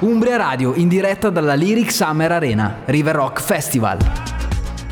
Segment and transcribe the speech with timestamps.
[0.00, 3.98] Umbria Radio in diretta dalla Lyric Summer Arena, River Rock Festival.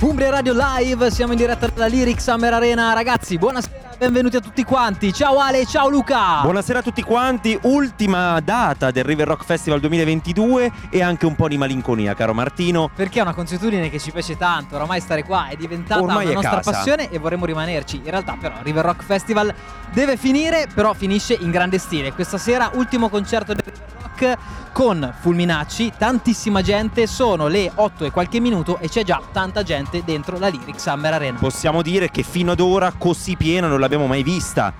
[0.01, 2.93] Umbria Radio Live, siamo in diretta dalla Lyric Summer Arena.
[2.93, 5.11] Ragazzi, buonasera, benvenuti a tutti quanti.
[5.15, 6.43] Ciao Ale, ciao Luca.
[6.43, 11.49] Buonasera a tutti quanti, ultima data del River Rock Festival 2022 e anche un po'
[11.49, 12.91] di malinconia, caro Martino.
[12.95, 16.33] Perché è una consuetudine che ci piace tanto, oramai stare qua è diventata Ormai una
[16.33, 16.71] è nostra casa.
[16.71, 17.97] passione e vorremmo rimanerci.
[17.97, 19.55] In realtà però River Rock Festival
[19.91, 22.13] deve finire, però finisce in grande stile.
[22.13, 24.39] Questa sera ultimo concerto del River Rock
[24.79, 30.05] con Fulminacci, tantissima gente, sono le 8 e qualche minuto e c'è già tanta gente
[30.05, 31.37] dentro la Lyric Summer Arena.
[31.37, 34.73] Possiamo dire che fino ad ora così piena non l'abbiamo mai vista.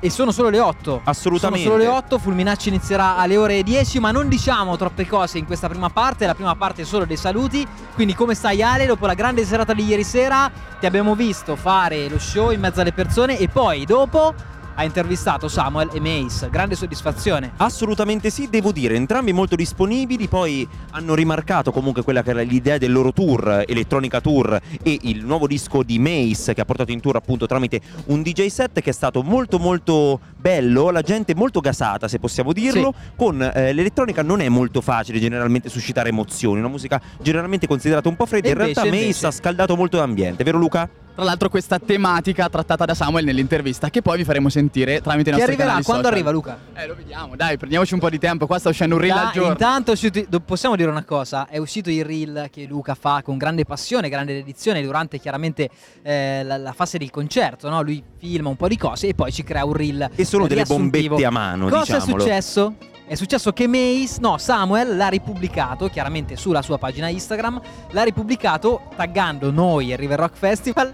[0.00, 1.00] E sono solo le 8.
[1.04, 1.66] Assolutamente.
[1.66, 5.46] Sono solo le 8, Fulminacci inizierà alle ore 10, ma non diciamo troppe cose in
[5.46, 7.66] questa prima parte, la prima parte è solo dei saluti.
[7.94, 8.84] Quindi come stai Ale?
[8.84, 12.82] Dopo la grande serata di ieri sera ti abbiamo visto fare lo show in mezzo
[12.82, 14.34] alle persone e poi dopo
[14.78, 16.48] hai intervistato Samuel e Mace.
[16.50, 17.50] Grande soddisfazione.
[17.56, 22.78] Assolutamente sì, devo dire, entrambi molto disponibili, poi hanno rimarcato comunque quella che era l'idea
[22.78, 27.00] del loro tour, Elettronica Tour e il nuovo disco di Mace che ha portato in
[27.00, 31.58] tour appunto tramite un DJ set che è stato molto molto bello, la gente molto
[31.58, 36.68] gasata se possiamo dirlo, con eh, l'elettronica non è molto facile generalmente suscitare emozioni, una
[36.68, 39.26] musica generalmente considerata un po' fredda, E in realtà invece, Mace invece.
[39.26, 40.88] ha scaldato molto l'ambiente, vero Luca?
[41.18, 45.32] Tra l'altro questa tematica trattata da Samuel nell'intervista che poi vi faremo sentire tramite i
[45.32, 46.16] Che nostri arriverà canali quando social.
[46.16, 46.58] arriva Luca?
[46.74, 49.26] Eh lo vediamo, dai, prendiamoci un po' di tempo, qua sta uscendo un reel Da-
[49.26, 49.50] al giorno.
[49.50, 53.64] intanto uscito- possiamo dire una cosa, è uscito il reel che Luca fa con grande
[53.64, 55.68] passione, grande dedizione durante chiaramente
[56.02, 57.82] eh, la, la fase del concerto, no?
[57.82, 60.08] lui filma un po' di cose e poi ci crea un reel.
[60.14, 62.16] E sono delle bombette a mano, Cosa diciamolo.
[62.16, 62.74] è successo?
[63.08, 68.82] È successo che Mace, no, Samuel l'ha ripubblicato chiaramente sulla sua pagina Instagram, l'ha ripubblicato
[68.94, 70.92] taggando noi e River Rock Festival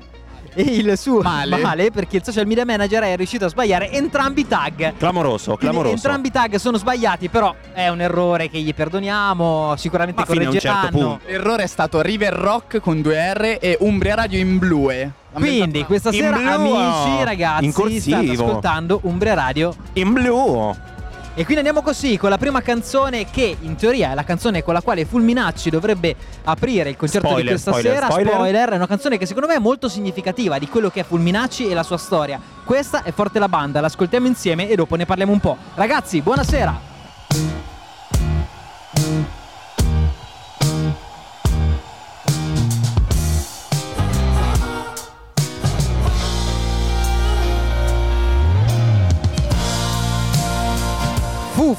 [0.54, 1.90] e il suo Male.
[1.90, 4.94] perché il social media manager è riuscito a sbagliare entrambi i tag.
[4.96, 5.94] Clamoroso, clamoroso.
[5.94, 10.42] entrambi i tag sono sbagliati, però è un errore che gli perdoniamo, sicuramente Ma certo
[10.44, 10.88] correggeranno.
[10.90, 11.20] punto.
[11.26, 15.12] L'errore è stato River Rock con due R e Umbria Radio in blue.
[15.32, 18.00] Quindi questa In sera blu, amici, ragazzi, in corsivo.
[18.22, 20.74] state ascoltando Umbria Radio In blu.
[21.36, 24.72] E quindi andiamo così con la prima canzone che in teoria è la canzone con
[24.72, 26.14] la quale Fulminacci dovrebbe
[26.44, 28.06] aprire il concerto Spoiler, di questa spoiler, sera.
[28.10, 28.68] spoiler.
[28.68, 31.74] è una canzone che secondo me è molto significativa di quello che è Fulminacci e
[31.74, 32.40] la sua storia.
[32.64, 35.56] Questa è Forte la banda, l'ascoltiamo insieme e dopo ne parliamo un po'.
[35.74, 36.92] Ragazzi, buonasera.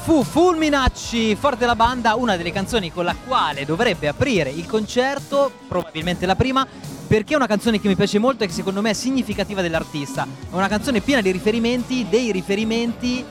[0.06, 4.64] Fu fu Fulminacci, Forte la banda, una delle canzoni con la quale dovrebbe aprire il
[4.64, 6.64] concerto, probabilmente la prima,
[7.08, 10.24] perché è una canzone che mi piace molto e che secondo me è significativa dell'artista.
[10.24, 13.24] È una canzone piena di riferimenti, dei riferimenti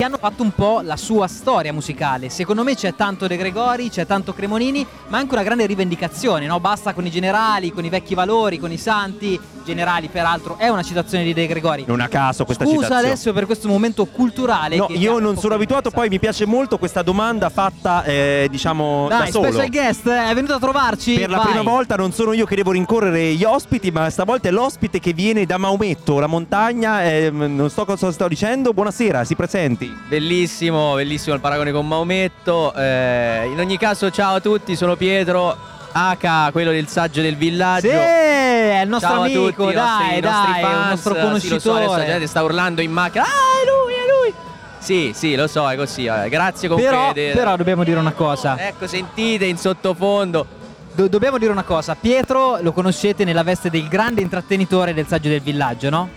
[0.00, 2.30] che hanno fatto un po' la sua storia musicale.
[2.30, 6.58] Secondo me c'è tanto De Gregori, c'è tanto Cremonini, ma anche una grande rivendicazione, no?
[6.58, 9.38] Basta con i generali, con i vecchi valori, con i santi.
[9.62, 11.84] Generali, peraltro, è una citazione di De Gregori.
[11.86, 13.06] Non a caso questa Scusa citazione.
[13.08, 14.76] Alessio per questo momento culturale.
[14.76, 16.00] No, io non sono abituato, pensato.
[16.00, 19.52] poi mi piace molto questa domanda fatta, eh, diciamo, Dai, da solo.
[19.52, 21.12] special guest, eh, è venuto a trovarci.
[21.12, 21.46] Per la Vai.
[21.48, 25.12] prima volta non sono io che devo rincorrere gli ospiti, ma stavolta è l'ospite che
[25.12, 27.04] viene da Maometto, la montagna.
[27.04, 28.72] ehm, non so cosa sto dicendo.
[28.72, 29.89] Buonasera, si presenti.
[30.08, 32.72] Bellissimo, bellissimo il paragone con Maometto.
[32.74, 35.56] Eh, in ogni caso, ciao a tutti, sono Pietro.
[35.92, 37.88] H, quello del saggio del villaggio.
[37.88, 40.88] Sì, è il nostro Ciao amico, tutti, dai, i nostri dai, fans.
[40.90, 41.84] nostro Sì, lo so, conoscitore.
[41.84, 43.24] adesso la gente sta urlando in macchina.
[43.24, 44.34] Ah, è lui, è lui.
[44.78, 46.04] Sì, sì, lo so, è così.
[46.06, 47.32] eh, Grazie con però, fede.
[47.32, 48.56] però dobbiamo dire una cosa.
[48.58, 50.46] Ecco, sentite in sottofondo.
[50.92, 51.96] Do- dobbiamo dire una cosa.
[51.96, 56.08] Pietro lo conoscete nella veste del grande intrattenitore del saggio del villaggio, no?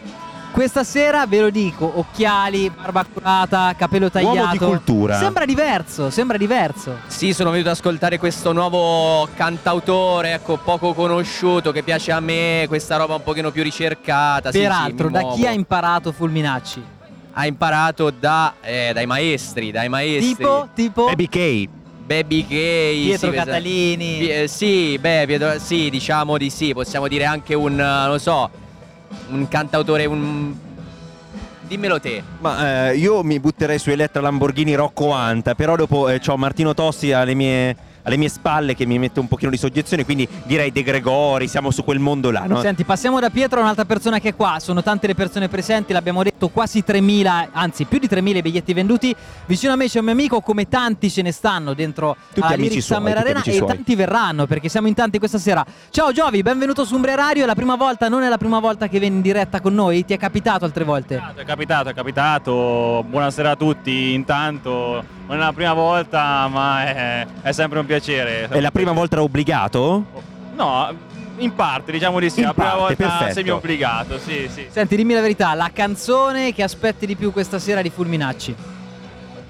[0.54, 4.52] Questa sera ve lo dico, occhiali, barba curata, capello Uomo tagliato.
[4.52, 5.18] di cultura.
[5.18, 7.00] Sembra diverso, sembra diverso.
[7.08, 12.66] Sì, sono venuto ad ascoltare questo nuovo cantautore, ecco, poco conosciuto, che piace a me,
[12.68, 14.52] questa roba un pochino più ricercata.
[14.52, 16.84] sì, sì, Peraltro, mi da chi ha imparato Fulminacci?
[17.34, 20.36] Ha imparato da, eh, dai maestri, dai maestri.
[20.36, 21.70] Tipo, tipo Baby K.
[22.06, 24.28] Baby Gay, Pietro sì, Catalini.
[24.28, 28.18] Eh, sì, beh, Pietro- sì, diciamo di sì, possiamo dire anche un, eh, non lo
[28.20, 28.52] so,
[29.30, 30.54] un cantautore, un...
[31.62, 32.22] Dimmelo te.
[32.40, 36.74] Ma eh, io mi butterei su Elettra Lamborghini Rocco Anta, però dopo eh, ho Martino
[36.74, 40.72] Tossi alle mie, alle mie spalle che mi mette un pochino di soggezione, quindi direi
[40.72, 42.62] De Gregori, siamo su quel mondo là, no?
[42.62, 44.58] Senti, passiamo da Pietro a un'altra persona che è qua.
[44.60, 49.16] Sono tante le persone presenti, l'abbiamo detto, quasi 3.000, anzi più di 3.000 biglietti venduti.
[49.46, 52.56] Vicino a me c'è un mio amico, come tanti ce ne stanno dentro Tutti alla
[52.56, 53.68] Lyric Summer Arena e suoi.
[53.68, 55.66] tanti verranno perché siamo in tanti questa sera.
[55.90, 57.44] Ciao Giovi, benvenuto su Umbria Radio.
[57.44, 60.04] È la prima volta, non è la prima volta che vieni in diretta con noi?
[60.06, 61.22] Ti è capitato altre volte?
[61.36, 63.04] È capitato, è capitato.
[63.08, 64.14] Buonasera a tutti.
[64.14, 68.48] Intanto non è la prima volta, ma è, è sempre un piacere.
[68.48, 70.06] È la prima volta obbligato?
[70.56, 70.94] No,
[71.38, 73.34] in parte, diciamo di sì, In la prima parte, volta perfetto.
[73.34, 74.68] semi-obbligato, sì, sì.
[74.70, 78.56] Senti, dimmi la verità, la canzone che aspetti di più questa sera di Fulminacci?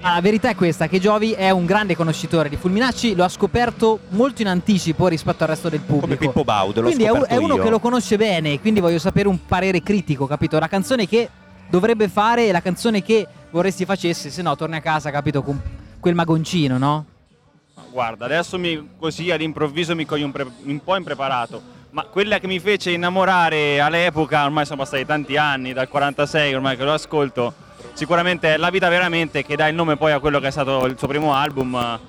[0.06, 3.28] Ah, la verità è questa, che Giovi è un grande conoscitore di Fulminacci, lo ha
[3.28, 6.26] scoperto molto in anticipo rispetto al resto del Come pubblico.
[6.26, 7.62] Pippo Baudo, l'ho quindi è, un- è uno io.
[7.62, 10.58] che lo conosce bene, quindi voglio sapere un parere critico, capito?
[10.58, 11.28] La canzone che
[11.70, 15.60] dovrebbe fare e la canzone che vorresti facesse, se no torni a casa, capito, con
[16.00, 17.06] quel magoncino, no?
[17.92, 22.48] Guarda, adesso mi, così all'improvviso mi coglie un, pre- un po' impreparato, ma quella che
[22.48, 27.54] mi fece innamorare all'epoca, ormai sono passati tanti anni, dal 46 ormai che lo ascolto,
[27.92, 30.84] sicuramente è La vita veramente che dà il nome poi a quello che è stato
[30.86, 32.00] il suo primo album,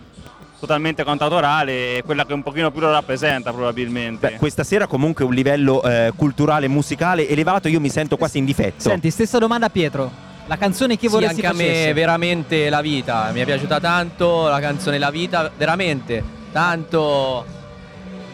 [0.60, 4.30] totalmente cantautorale e quella che un pochino più lo rappresenta probabilmente.
[4.32, 8.40] Beh, questa sera comunque un livello eh, culturale e musicale elevato, io mi sento quasi
[8.40, 8.90] in difetto.
[8.90, 10.34] Senti, stessa domanda a Pietro.
[10.48, 11.94] La canzone che Sì, vorresti anche a me facesse?
[11.94, 17.44] veramente la vita, mi è piaciuta tanto la canzone La vita, veramente tanto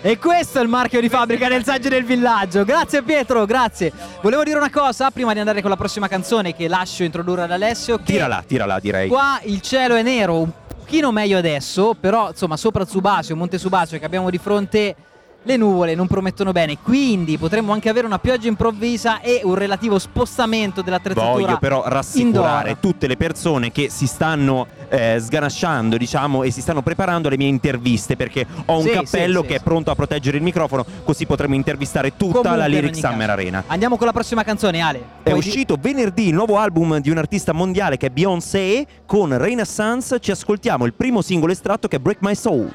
[0.01, 2.65] E questo è il marchio di fabbrica del saggio del villaggio.
[2.65, 3.91] Grazie Pietro, grazie.
[4.21, 7.51] Volevo dire una cosa prima di andare con la prossima canzone che lascio introdurre ad
[7.51, 7.97] Alessio.
[7.97, 9.07] Che Tirala, tirala direi.
[9.07, 13.99] Qua il cielo è nero, un pochino meglio adesso, però insomma sopra Tsubasio, Monte Subasio
[13.99, 14.95] che abbiamo di fronte
[15.43, 19.97] le nuvole non promettono bene, quindi potremmo anche avere una pioggia improvvisa e un relativo
[19.97, 21.31] spostamento dell'attrezzatura.
[21.31, 22.77] Voglio però rassicurare indoor.
[22.79, 27.47] tutte le persone che si stanno eh, sganasciando, diciamo, e si stanno preparando alle mie
[27.47, 29.59] interviste perché ho un Sì, cappello sì, sì, che sì.
[29.59, 33.31] è pronto a proteggere il microfono, così potremo intervistare tutta Comunque, la Lyric Summer caso.
[33.31, 33.63] Arena.
[33.67, 34.99] Andiamo con la prossima canzone, Ale.
[35.23, 38.85] È Puoi di- uscito venerdì il nuovo album di un artista mondiale che è Beyoncé
[39.07, 40.19] con Renaissance.
[40.19, 42.69] Ci ascoltiamo il primo singolo estratto che è Break My Soul.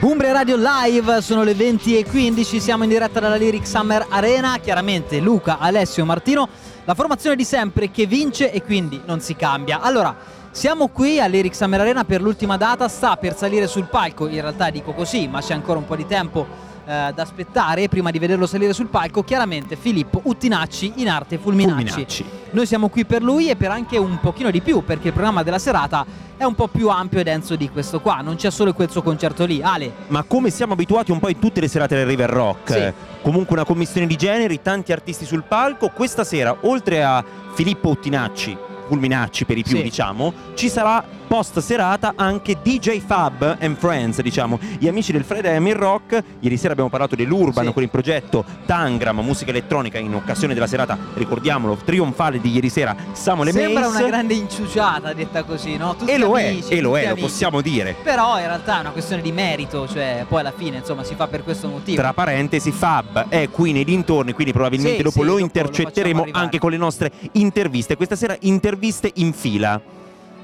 [0.00, 4.58] Umbria Radio Live, sono le 20 e 15, siamo in diretta dalla Lyric Summer Arena,
[4.58, 6.48] chiaramente Luca, Alessio, Martino,
[6.84, 9.80] la formazione di sempre che vince e quindi non si cambia.
[9.80, 10.14] Allora,
[10.52, 14.70] siamo qui all'Eric Summer Arena per l'ultima data, sta per salire sul palco, in realtà
[14.70, 18.46] dico così, ma c'è ancora un po' di tempo eh, da aspettare prima di vederlo
[18.46, 21.88] salire sul palco, chiaramente Filippo Uttinacci in arte Fulminacci.
[21.90, 22.24] Fulminacci.
[22.52, 25.42] Noi siamo qui per lui e per anche un pochino di più, perché il programma
[25.42, 26.06] della serata
[26.38, 29.02] è un po' più ampio e denso di questo qua, non c'è solo quel suo
[29.02, 29.60] concerto lì.
[29.62, 32.92] Ale, Ma come siamo abituati un po' in tutte le serate del River Rock, Sì.
[33.20, 38.56] comunque una commissione di generi, tanti artisti sul palco, questa sera oltre a Filippo Uttinacci,
[38.86, 39.82] Fulminacci per i più Sì.
[39.82, 45.44] diciamo, ci sarà post serata anche DJ Fab and Friends diciamo, gli amici del Fred
[45.44, 47.72] Emil Rock, ieri sera abbiamo parlato dell'Urban Sì.
[47.72, 52.96] con il progetto Tangram, musica elettronica in occasione della serata, ricordiamolo, trionfale di ieri sera
[53.12, 53.98] Samuel e Sembra Mace.
[53.98, 55.94] una grande inciuciata detta così, no?
[55.96, 57.20] Tutti e lo amici, è, e lo è, lo amici.
[57.26, 57.94] possiamo dire.
[58.02, 61.26] Però in realtà è una questione di merito, cioè poi alla fine insomma si fa
[61.28, 62.00] per questo motivo.
[62.00, 65.44] Tra parentesi, Fab è qui nei dintorni, quindi probabilmente Sì, dopo sì, lo dopo lo
[65.44, 66.42] intercetteremo arrivare.
[66.44, 67.96] anche con le nostre interviste.
[67.96, 69.96] Questa sera interviste in fila.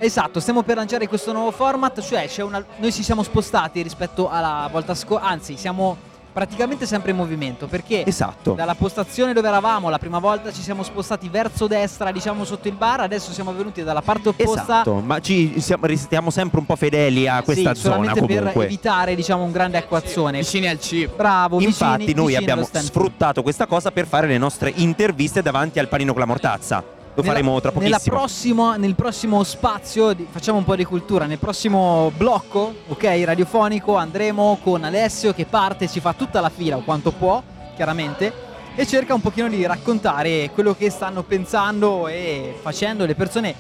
[0.05, 2.63] Esatto, stiamo per lanciare questo nuovo format, cioè c'è una...
[2.77, 5.97] noi ci siamo spostati rispetto alla volta scorsa, anzi siamo
[6.31, 8.53] praticamente sempre in movimento perché Esatto.
[8.53, 12.75] dalla postazione dove eravamo la prima volta ci siamo spostati verso destra, diciamo sotto il
[12.75, 14.63] bar, adesso siamo venuti dalla parte opposta.
[14.63, 18.39] Esatto, ma ci siamo, restiamo sempre un po' fedeli a questa sì, zona solamente per
[18.39, 18.65] comunque.
[18.67, 20.41] evitare diciamo un grande acquazzone.
[20.41, 21.09] Vicini al C.
[21.17, 25.79] Bravo, vicini- Infatti noi vicini abbiamo sfruttato questa cosa per fare le nostre interviste davanti
[25.79, 26.94] al panino con la mortazza.
[27.17, 28.17] Lo Nella- faremo tra pochissimo.
[28.17, 33.95] prossimo- nel prossimo spazio, di- facciamo un po' di cultura, nel prossimo blocco, ok, radiofonico,
[33.97, 37.41] andremo con Alessio che parte, ci fa tutta la fila, o quanto può,
[37.77, 38.33] chiaramente,
[38.75, 43.55] e cerca un pochino di raccontare quello che stanno pensando e facendo le persone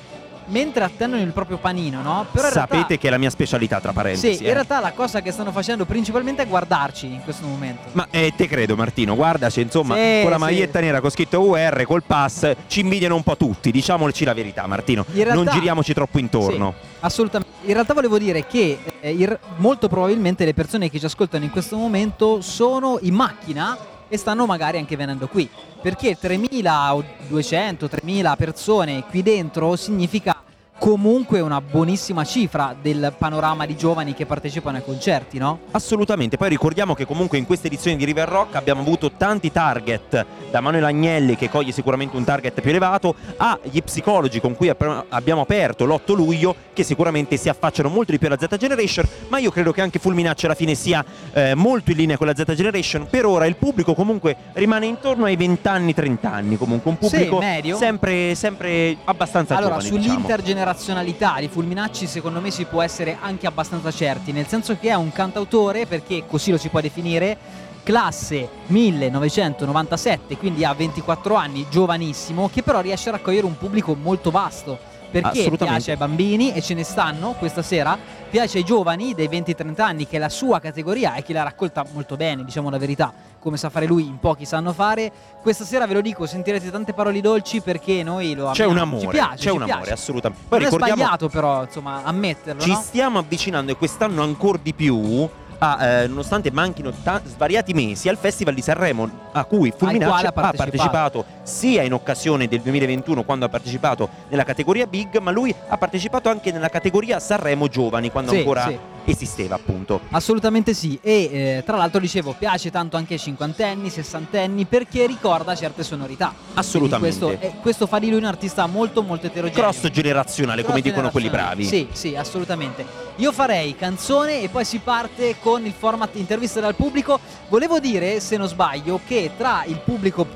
[0.46, 2.26] mentre attendono il proprio panino, no?
[2.30, 4.36] Però Sapete realtà, che è la mia specialità tra parentesi.
[4.36, 4.48] Sì, eh.
[4.48, 7.82] in realtà la cosa che stanno facendo principalmente è guardarci in questo momento.
[7.92, 10.42] Ma eh, te credo Martino, guardaci insomma Sì, con la sì.
[10.42, 14.66] maglietta nera con scritto UR, col pass, ci invidiano un po' tutti, diciamoci la verità
[14.66, 16.74] Martino, In realtà- non giriamoci troppo intorno.
[16.78, 17.52] Sì, assolutamente.
[17.66, 21.76] In realtà volevo dire che eh, molto probabilmente le persone che ci ascoltano in questo
[21.76, 23.76] momento sono in macchina
[24.08, 25.48] e stanno magari anche venendo qui.
[25.80, 30.42] Perché 3200, 3000 persone qui dentro significa
[30.88, 35.60] comunque una buonissima cifra del panorama di giovani che partecipano ai concerti, no?
[35.70, 40.26] Assolutamente, poi ricordiamo che comunque in questa edizione di River Rock abbiamo avuto tanti target,
[40.50, 45.40] da Manuel Agnelli che coglie sicuramente un target più elevato, agli psicologi con cui abbiamo
[45.40, 49.50] aperto l'8 luglio che sicuramente si affacciano molto di più alla Z Generation, ma io
[49.50, 53.06] credo che anche Fulminacci alla fine sia eh, molto in linea con la Z Generation,
[53.08, 57.08] per ora il pubblico comunque rimane intorno ai 20 anni, 30 anni, comunque un Sì,
[57.08, 57.74] pubblico medio.
[57.78, 59.98] sempre, sempre abbastanza Allora, giovane.
[59.98, 60.26] diciamo.
[60.74, 64.94] Sull'intergenerazionalità di Fulminacci secondo me si può essere anche abbastanza certi, nel senso che è
[64.94, 67.36] un cantautore, perché così lo si può definire,
[67.82, 74.30] classe 1997, quindi ha 24 anni, giovanissimo, che però riesce a raccogliere un pubblico molto
[74.30, 74.92] vasto.
[75.20, 77.96] Perché piace ai bambini e ce ne stanno questa sera,
[78.30, 81.84] piace ai giovani dei 20-30 anni, che è la sua categoria e che la raccolta
[81.92, 85.12] molto bene, diciamo la verità, come sa fare lui, in pochi sanno fare.
[85.40, 88.70] Questa sera ve lo dico, sentirete tante parole dolci perché noi lo C'è amiamo.
[88.72, 89.92] un amore, ci piace, c'è ci un amore, piace.
[89.92, 90.44] assolutamente.
[90.48, 92.80] Poi Non è sbagliato però, insomma, ammetterlo, Ci no?
[92.82, 95.28] stiamo avvicinando e quest'anno ancora di più.
[95.64, 100.26] A, eh, nonostante manchino ta- svariati mesi al Festival di Sanremo a cui Fulminacci quale
[100.26, 100.70] ha ha partecipato.
[100.70, 101.24] partecipato.
[101.42, 106.28] sia in occasione del 2021 quando ha partecipato nella categoria Big ma lui ha partecipato
[106.28, 108.78] anche nella categoria Sanremo Giovani quando Sì, ancora sì.
[109.04, 114.64] Esisteva appunto Assolutamente sì, e eh, tra l'altro dicevo, piace tanto anche ai cinquantenni, sessantenni,
[114.64, 116.32] perché ricorda certe sonorità.
[116.54, 117.18] Assolutamente.
[117.18, 119.70] Questo, eh, questo fa di lui un artista molto molto eterogeneo.
[119.70, 121.64] cross generazionale come dicono quelli bravi.
[121.64, 122.84] Sì, sì, assolutamente.
[123.16, 127.18] Io farei canzone e poi si parte con il format intervista dal pubblico.
[127.48, 130.26] Volevo dire, se non sbaglio, che tra il pubblico,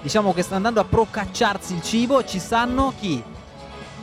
[0.00, 3.22] diciamo che sta andando a procacciarsi il cibo, ci stanno chi?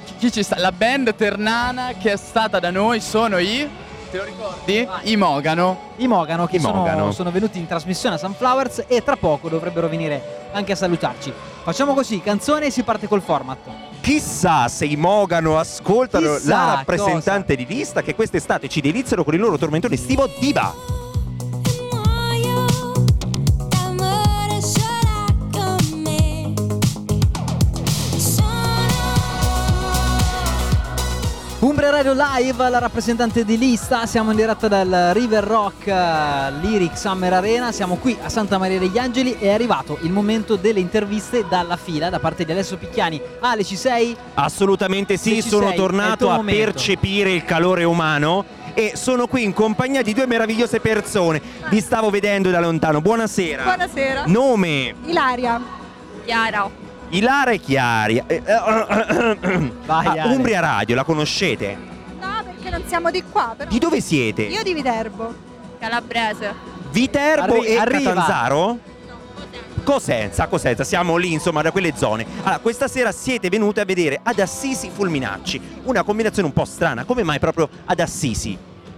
[0.05, 0.57] Chi- Chi ci sta?
[0.59, 3.89] La band Ternana che è stata da noi sono i.
[4.11, 4.83] Te lo ricordi?
[4.83, 5.11] Vai.
[5.11, 5.79] I Mogano.
[5.95, 6.99] I Mogano che I Mogano.
[6.99, 11.31] Sono, sono venuti in trasmissione a Sunflowers e tra poco dovrebbero venire anche a salutarci.
[11.63, 13.57] Facciamo così, canzone e si parte col format.
[14.01, 19.33] Chissà se i Mogano ascoltano Chissà la rappresentante di lista che quest'estate ci deliziano con
[19.33, 21.00] il loro tormentone estivo Diva.
[31.83, 36.95] Umbria Radio Live, la rappresentante di lista, siamo in diretta dal River Rock eh, Lyric
[36.95, 41.43] Summer Arena, siamo qui a Santa Maria degli Angeli, è arrivato il momento delle interviste
[41.49, 43.19] dalla fila da parte di Alessio Picchiani.
[43.39, 44.15] Ale, ci sei?
[44.35, 46.65] Assolutamente sì, sono sei, tornato a momento.
[46.65, 48.45] percepire il calore umano
[48.75, 51.41] e sono qui in compagnia di due meravigliose persone.
[51.67, 53.01] Vi stavo vedendo da lontano.
[53.01, 53.63] Buonasera.
[53.63, 54.25] Buonasera.
[54.27, 55.59] Nome Ilaria.
[56.25, 56.80] Chiara.
[57.11, 58.23] Ilara e Chiari.
[58.25, 60.27] Eh, eh, Vai, ah.
[60.27, 61.77] Umbria Radio, la conoscete?
[62.19, 63.69] No, perché non siamo di qua, però.
[63.69, 64.43] Di dove siete?
[64.43, 65.33] Io di Viterbo.
[65.79, 66.53] Calabrese.
[66.91, 68.13] Viterbo Arri- e arriva.
[68.13, 68.77] Catanzaro?
[69.83, 72.25] Cosenza, Cosenza, siamo lì insomma da quelle zone.
[72.43, 77.03] Allora, questa sera siete venute a vedere ad Assisi Fulminacci, una combinazione un po' strana.
[77.03, 78.55] Come mai proprio ad Assisi?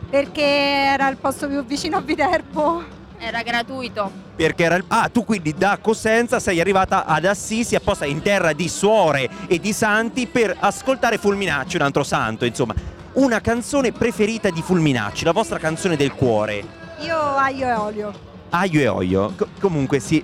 [0.09, 2.83] Perché era il posto più vicino a Viterbo.
[3.25, 4.11] Era gratuito.
[4.35, 4.83] Perché era il...
[4.89, 9.59] Ah, tu quindi da Cosenza sei arrivata ad Assisi apposta in terra di suore e
[9.59, 12.75] di santi per ascoltare Fulminacci, un altro santo, insomma.
[13.13, 16.65] Una canzone preferita di Fulminacci, la vostra canzone del cuore.
[16.99, 18.13] Io aglio e olio.
[18.49, 19.33] Aglio e olio.
[19.37, 20.21] Co- comunque sì.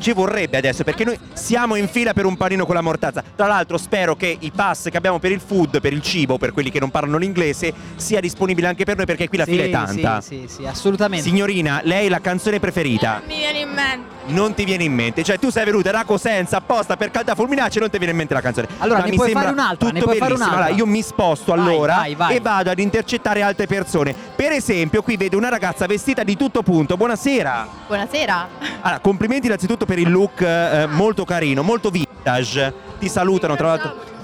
[0.00, 3.22] Ci vorrebbe adesso perché noi siamo in fila per un panino con la mortazza.
[3.36, 6.52] Tra l'altro spero che i pass che abbiamo per il food, per il cibo, per
[6.52, 9.64] quelli che non parlano l'inglese, sia disponibile anche per noi perché qui la sì, fila
[9.64, 10.20] è tanta.
[10.22, 11.28] Sì, sì, sì, assolutamente.
[11.28, 13.20] Signorina, lei la canzone preferita?
[13.26, 14.18] Mi viene in mente.
[14.26, 17.78] Non ti viene in mente, cioè tu sei venuta da Cosenza apposta per cantare Fulminacci
[17.78, 18.68] e non ti viene in mente la canzone.
[18.78, 20.34] Allora, Ma ne mi puoi sembra fare un'altra, tutto ne puoi fare.
[20.34, 22.36] Allora, io mi sposto Vai, allora vai, vai.
[22.36, 24.14] e vado ad intercettare altre persone.
[24.36, 26.96] Per esempio, qui vedo una ragazza vestita di tutto punto.
[26.96, 27.68] Buonasera.
[27.86, 28.48] Buonasera.
[28.82, 32.72] Allora, complimenti innanzitutto per il look eh, molto carino, molto vintage.
[33.00, 34.18] Ti salutano tra l'altro.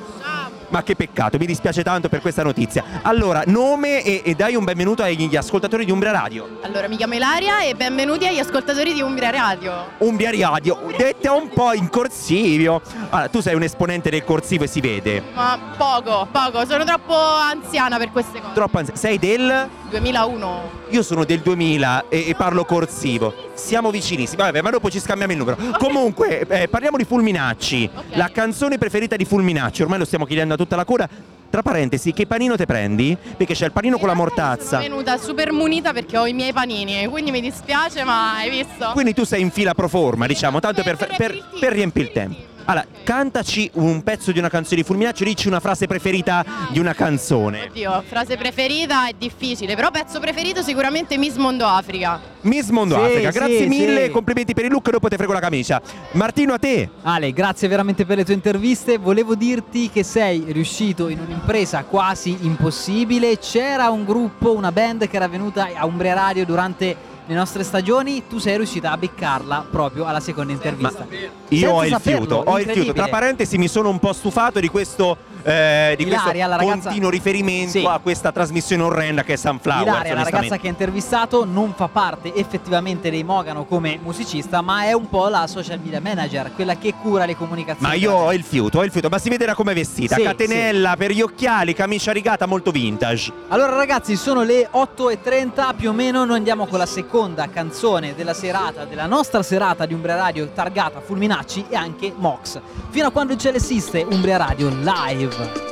[0.69, 2.85] Ma che peccato, mi dispiace tanto per questa notizia.
[3.03, 6.59] Allora, nome e, e dai un benvenuto agli ascoltatori di Umbria Radio.
[6.63, 9.87] Allora, mi chiamo Ilaria e benvenuti agli ascoltatori di Umbria Radio.
[9.99, 12.81] Umbria Radio, detta un po' in corsivo.
[13.11, 15.23] Allora, tu sei un esponente del corsivo e si vede.
[15.35, 18.55] Ma poco, poco, sono troppo anziana per queste cose.
[18.55, 19.69] Troppo anzi- Sei del.
[19.89, 20.71] 2001.
[20.91, 23.35] Io sono del 2000 e, e parlo corsivo.
[23.55, 24.41] Siamo vicinissimi.
[24.43, 25.57] Vabbè, ma dopo ci scambiamo il numero.
[25.79, 27.91] Comunque, eh, parliamo di Fulminacci.
[27.93, 28.05] Ok.
[28.17, 29.83] La canzone preferita di Fulminacci.
[29.83, 31.09] Ormai lo stiamo chiedendo a tutta la cura.
[31.49, 33.17] Tra parentesi, che panino te prendi?
[33.37, 34.81] Perché c'è il panino con la mortazza.
[34.81, 38.91] Sono venuta super munita perché ho i miei panini, quindi mi dispiace, ma hai visto?
[38.93, 42.13] Quindi tu sei in fila pro forma, diciamo, tanto per, Per- per, per riempire il
[42.13, 42.37] tempo.
[42.69, 46.95] Allora, cantaci un pezzo di una canzone di Fulminacci, dici una frase preferita di una
[46.95, 47.67] canzone.
[47.69, 52.21] Oddio, frase preferita è difficile, però pezzo preferito sicuramente Miss Mondo Africa.
[52.41, 54.11] Miss Mondo Sì, Africa, sì, grazie mille, sì.
[54.11, 55.81] complimenti per il look, dopo te frego la camicia.
[56.13, 56.91] Martino a te.
[57.03, 58.99] Ale, grazie veramente per le tue interviste.
[58.99, 63.39] Volevo dirti che sei riuscito in un'impresa quasi impossibile.
[63.39, 68.27] C'era un gruppo, una band che era venuta a Umbria Radio durante le nostre stagioni.
[68.29, 71.07] Tu sei riuscita a beccarla proprio alla seconda intervista.
[71.11, 72.93] Io Senza ho il fiuto, ho il fiuto.
[72.93, 76.89] Tra parentesi mi sono un po' stufato di questo eh, di questo Ilaria, la ragazza-
[76.89, 77.85] continuo riferimento Sì.
[77.85, 79.87] a questa trasmissione orrenda che è Sunflowers.
[79.87, 84.83] Ilaria, la ragazza che ha intervistato, non fa parte effettivamente dei Mogano come musicista, ma
[84.83, 87.89] è un po' la social media manager, quella che cura le comunicazioni.
[87.93, 90.17] Ma io ho il fiuto, ho il fiuto, ma si vede da come è vestita.
[90.17, 93.33] Sì, Catenella per gli occhiali, camicia rigata molto vintage.
[93.49, 97.15] Allora ragazzi, sono le 8.30 più o meno, noi andiamo con la seconda
[97.51, 102.61] canzone della serata, della nostra serata di Umbria Radio targata Fulminacci e anche Mox.
[102.91, 105.65] Fino a quando il cielo esiste, Umbria Radio live.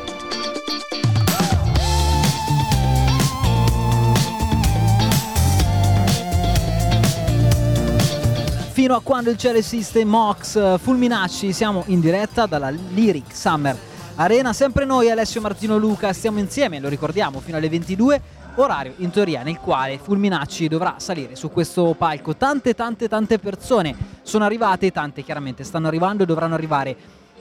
[8.73, 14.53] Fino a quando il cielo esiste, Mox, Fulminacci, siamo in diretta dalla Lyric Summer Arena,
[14.53, 18.23] sempre noi Alessio Martino Luca stiamo insieme, lo ricordiamo, fino alle 22,
[18.57, 22.37] orario in teoria nel quale Fulminacci dovrà salire su questo palco.
[22.37, 26.97] Tante tante tante persone sono arrivate, tante chiaramente stanno arrivando e dovranno arrivare.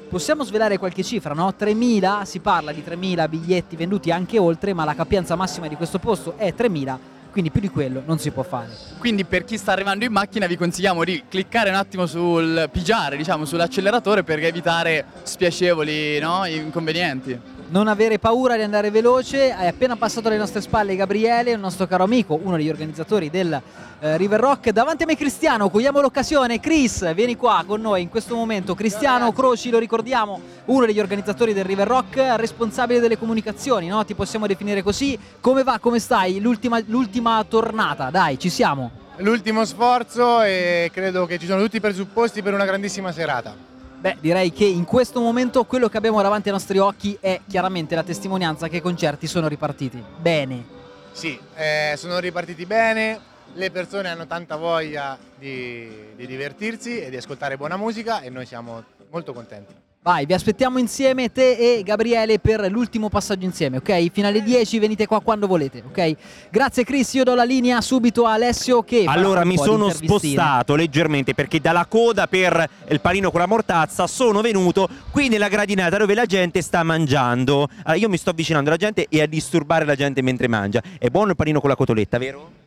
[0.10, 1.54] Possiamo svelare qualche cifra, no?
[1.58, 5.98] 3.000, si parla di 3.000 biglietti venduti anche oltre, ma la capienza massima di questo
[5.98, 6.98] posto è 3.000,
[7.32, 8.70] quindi più di quello non si può fare.
[9.00, 13.18] Quindi per chi sta arrivando in macchina vi consigliamo di cliccare un attimo sul pigiare,
[13.18, 17.40] diciamo, sull'acceleratore per evitare spiacevoli no, inconvenienti.
[17.74, 21.88] Non avere paura di andare veloce, è appena passato alle nostre spalle Gabriele, il nostro
[21.88, 23.60] caro amico, uno degli organizzatori del
[24.00, 24.70] eh, River Rock.
[24.70, 26.60] Davanti a me Cristiano, cogliamo l'occasione.
[26.60, 28.76] Chris, vieni qua con noi in questo momento.
[28.76, 34.06] Cristiano Croci, lo ricordiamo, uno degli organizzatori del River Rock, responsabile delle comunicazioni, no?
[34.06, 35.18] Ti possiamo definire così.
[35.40, 36.40] Come va, come stai?
[36.40, 38.92] L'ultima, l'ultima tornata, dai, ci siamo.
[39.18, 43.73] L'ultimo sforzo e credo che ci sono tutti i presupposti per una grandissima serata.
[44.04, 47.96] Beh, direi che in questo momento quello che abbiamo davanti ai nostri occhi è chiaramente
[47.96, 50.04] la testimonianza che i concerti sono ripartiti.
[50.18, 50.66] Bene.
[51.14, 53.18] Sì, eh, sono ripartiti bene,
[53.54, 58.46] le persone hanno tanta voglia di, di divertirsi e di ascoltare buona musica e noi
[58.46, 59.74] siamo molto contenti.
[60.04, 64.12] Vai, vi aspettiamo insieme te e Gabriele per l'ultimo passaggio insieme, ok?
[64.12, 66.16] Fino alle 10 venite qua quando volete, ok?
[66.52, 71.34] Grazie Chris, io do la linea subito a Alessio che Allora mi sono spostato leggermente
[71.34, 76.16] perché dalla coda per il panino con la mortazza sono venuto qui nella gradinata dove
[76.16, 77.70] la gente sta mangiando.
[77.84, 80.84] Allora io mi sto avvicinando alla gente e a disturbare la gente mentre mangia.
[81.00, 82.63] È buono il panino con la cotoletta, vero?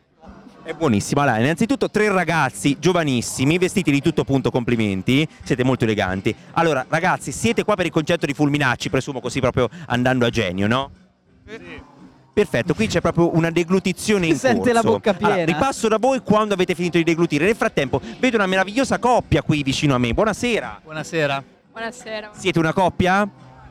[0.67, 1.21] È buonissimo.
[1.21, 6.35] Allora, innanzitutto tre ragazzi giovanissimi, vestiti di tutto punto, complimenti, siete molto eleganti.
[6.55, 10.67] Allora, ragazzi, siete qua per il concerto di Fulminacci, presumo così proprio andando a genio,
[10.67, 10.91] no?
[12.33, 14.95] Perfetto, qui c'è proprio una deglutizione in Si sente la corso.
[14.95, 15.35] bocca piena.
[15.35, 17.45] Allora, ripasso da voi quando avete finito di deglutire.
[17.45, 20.13] Nel frattempo, vedo una meravigliosa coppia qui vicino a me.
[20.13, 20.81] Buonasera.
[20.83, 21.43] Buonasera.
[21.71, 22.31] Buonasera.
[22.33, 23.25] Siete una coppia?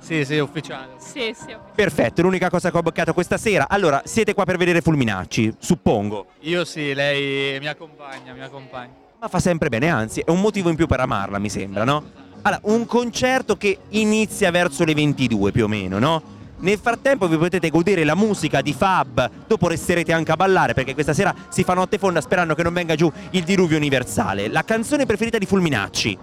[0.07, 0.93] Sì, sì, ufficiale.
[0.99, 1.53] Sì, sì.
[1.75, 3.67] Perfetto, è l'unica cosa che ho beccato questa sera.
[3.69, 6.27] Allora, siete qua per vedere Fulminacci, suppongo.
[6.43, 8.93] Io sì, lei mi accompagna, mi accompagna.
[9.19, 12.05] Ma fa sempre bene, anzi, è un motivo in più per amarla, mi sembra, no?
[12.43, 16.23] Allora, un concerto che inizia verso le 22 più o meno, no?
[16.59, 20.95] Nel frattempo vi potete godere la musica di Fab, dopo resterete anche a ballare perché
[20.95, 24.47] questa sera si fa notte fonda sperando che non venga giù il diluvio universale.
[24.47, 26.19] La canzone preferita di Fulminacci?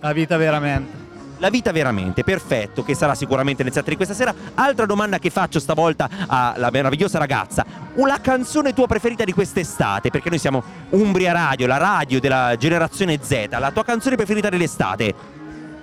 [0.00, 0.99] La vita veramente.
[1.40, 4.34] La vita veramente, perfetto, che sarà sicuramente nel set di questa sera.
[4.54, 7.64] Altra domanda che faccio stavolta alla meravigliosa ragazza.
[7.94, 10.10] La canzone tua preferita di quest'estate?
[10.10, 13.48] Perché noi siamo Umbria Radio, la radio della generazione Z.
[13.58, 15.14] La tua canzone preferita dell'estate?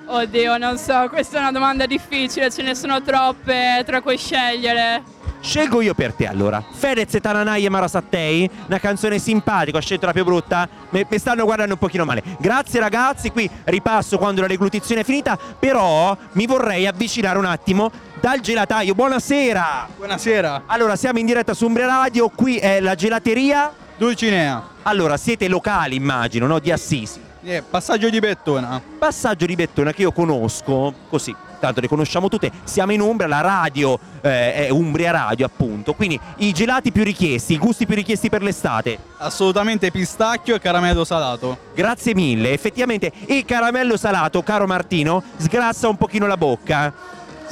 [0.05, 5.01] Oddio, non so, questa è una domanda difficile, ce ne sono troppe tra cui scegliere.
[5.39, 6.63] Scelgo io per te allora.
[6.69, 10.67] Fedez e Tananai e Mara Sattei, una canzone simpatica, ho scelto la più brutta.
[10.89, 12.23] Mi mi stanno guardando un pochino male.
[12.39, 17.91] Grazie ragazzi, qui ripasso quando la deglutizione è finita, però mi vorrei avvicinare un attimo
[18.19, 18.93] dal gelataio.
[18.93, 19.87] Buonasera!
[19.97, 20.63] Buonasera.
[20.65, 23.73] Allora, siamo in diretta su Umbria Radio, qui è la gelateria.
[23.97, 24.75] Dulcinea.
[24.83, 26.59] Allora, siete locali, immagino, no?
[26.59, 27.26] Di Assisi.
[27.49, 28.81] Eh, passaggio di Bettona.
[28.99, 32.51] Passaggio di Bettona che io conosco, così, tanto le conosciamo tutte.
[32.65, 35.93] Siamo in Umbria, la radio eh, è Umbria Radio, appunto.
[35.93, 38.97] Quindi i gelati più richiesti, i gusti più richiesti per l'estate.
[39.19, 41.57] Assolutamente pistacchio e caramello salato.
[41.73, 46.93] Grazie mille, effettivamente il caramello salato, caro Martino, sgrassa un pochino la bocca.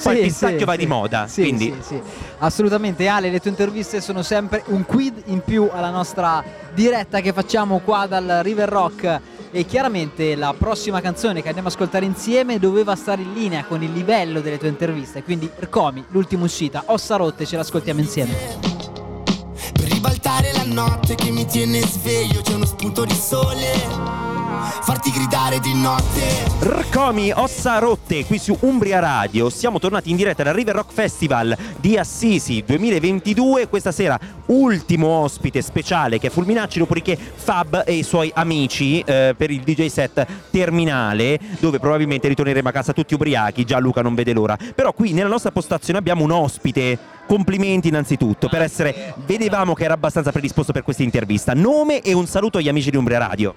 [0.03, 0.77] Poi il Sì, pistacchio sì, va sì.
[0.77, 2.01] di moda, Sì, quindi sì, sì.
[2.39, 7.31] Assolutamente Ale, le tue interviste sono sempre un quid in più alla nostra diretta che
[7.31, 9.21] facciamo qua dal River Rock
[9.55, 13.81] e chiaramente la prossima canzone che andiamo a ascoltare insieme doveva stare in linea con
[13.81, 18.33] il livello delle tue interviste, quindi Ercomi, l'ultima uscita, Ossa Rotte, ce l'ascoltiamo insieme.
[19.71, 24.44] Per ribaltare la notte che mi tiene sveglio c'è uno spunto di sole
[24.81, 26.45] farti gridare di notte.
[26.59, 29.49] Rcomi Ossa Rotte qui su Umbria Radio.
[29.49, 33.67] Siamo tornati in diretta dal River Rock Festival di Assisi 2022.
[33.67, 39.33] Questa sera ultimo ospite speciale che è Fulminacci, dopodiché Fab e i suoi amici eh,
[39.37, 43.65] per il DJ set terminale, dove probabilmente ritorneremo a casa tutti ubriachi.
[43.65, 44.57] Già Luca non vede l'ora.
[44.75, 47.13] Però qui nella nostra postazione abbiamo un ospite.
[47.27, 49.15] Complimenti innanzitutto per essere.
[49.25, 51.53] Vedevamo che era abbastanza predisposto per questa intervista.
[51.53, 53.55] Nome e un saluto agli amici di Umbria Radio.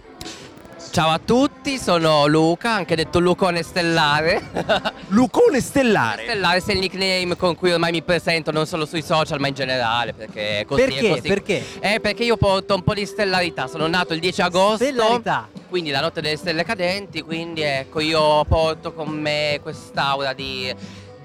[0.91, 4.51] Ciao a tutti, sono Luca, anche detto Lucone Stellare.
[5.09, 6.25] Lucone Stellare?
[6.25, 9.55] Stellare è il nickname con cui ormai mi presento non solo sui social ma in
[9.55, 10.99] generale perché così Perché?
[10.99, 11.29] è così.
[11.29, 11.65] Perché?
[11.81, 14.85] Eh, perché io porto un po' di stellarità, sono nato il 10 agosto.
[14.85, 15.49] Stellarità.
[15.69, 20.75] Quindi la notte delle stelle cadenti, quindi ecco io porto con me quest'aura di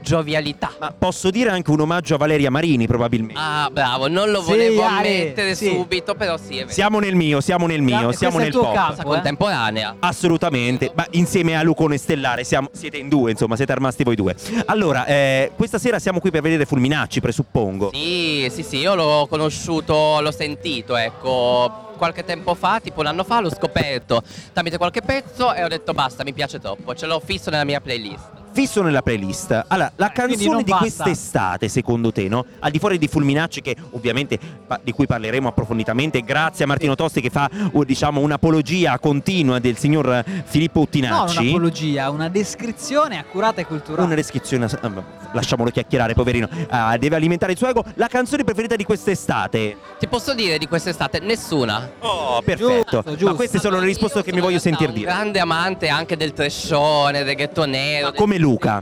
[0.04, 0.72] giovialità.
[0.80, 3.40] Ma posso dire anche un omaggio a Valeria Marini, probabilmente.
[3.42, 5.70] Ah, bravo, non lo Sì, volevo Ale, ammettere sì.
[5.70, 6.70] subito, però sì, è vero.
[6.72, 8.74] Siamo nel mio, siamo nel mio, Questo siamo nel pop.
[8.74, 9.06] campo, Cosa eh?
[9.06, 9.96] contemporanea.
[10.00, 14.36] Assolutamente, ma insieme a Lucone Stellare siamo- siete in due, insomma, siete armasti voi due.
[14.66, 17.90] Allora, eh, questa sera siamo qui per vedere Fulminacci, presuppongo.
[17.94, 23.24] Sì, sì, sì, io l'ho conosciuto, l'ho sentito, ecco, qualche tempo fa, tipo un anno
[23.24, 27.22] fa, l'ho scoperto tramite qualche pezzo e ho detto basta, mi piace troppo, ce l'ho
[27.24, 28.42] fisso nella mia playlist.
[28.54, 29.66] Fisso nella playlist.
[29.68, 31.04] Allora, la quindi canzone di basta.
[31.04, 32.46] quest'estate, secondo te, no?
[32.60, 34.38] Al di fuori di Fulminacci, che ovviamente
[34.84, 37.50] di cui parleremo approfonditamente, grazie a Martino Tosti che fa,
[37.86, 41.38] diciamo, un'apologia continua del signor eh, Filippo No, Uttinacci.
[41.40, 44.06] un'apologia, una descrizione accurata e culturale.
[44.06, 44.90] Una descrizione, eh,
[45.34, 46.48] lasciamolo chiacchierare, poverino.
[46.70, 47.84] Ah, deve alimentare il suo ego.
[47.96, 49.78] La canzone preferita di quest'estate?
[50.00, 51.92] Ti posso dire di quest'estate nessuna.
[52.00, 53.02] Oh, perfetto.
[53.02, 53.26] Giusto, giusto.
[53.26, 55.12] Ma queste sono le risposte che mi voglio in realtà sentir un dire.
[55.12, 58.82] grande amante anche del trashone, del ghetto nero, del- Come Luca.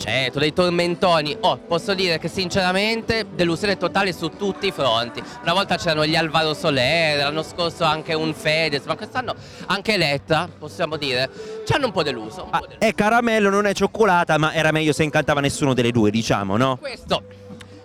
[0.00, 1.36] Certo, dei tormentoni.
[1.40, 5.22] Oh, posso dire che sinceramente delusione totale su tutti i fronti.
[5.42, 9.34] Una volta c'erano gli Alvaro Soler, l'anno scorso anche un Fedez, ma quest'anno
[9.66, 11.28] anche Eletta, possiamo dire,
[11.66, 12.44] ci hanno un po' deluso.
[12.44, 12.78] un po' deluso.
[12.78, 16.78] È caramello, non è cioccolata, ma era meglio se incantava nessuno delle due, diciamo, no?
[16.78, 17.22] Questo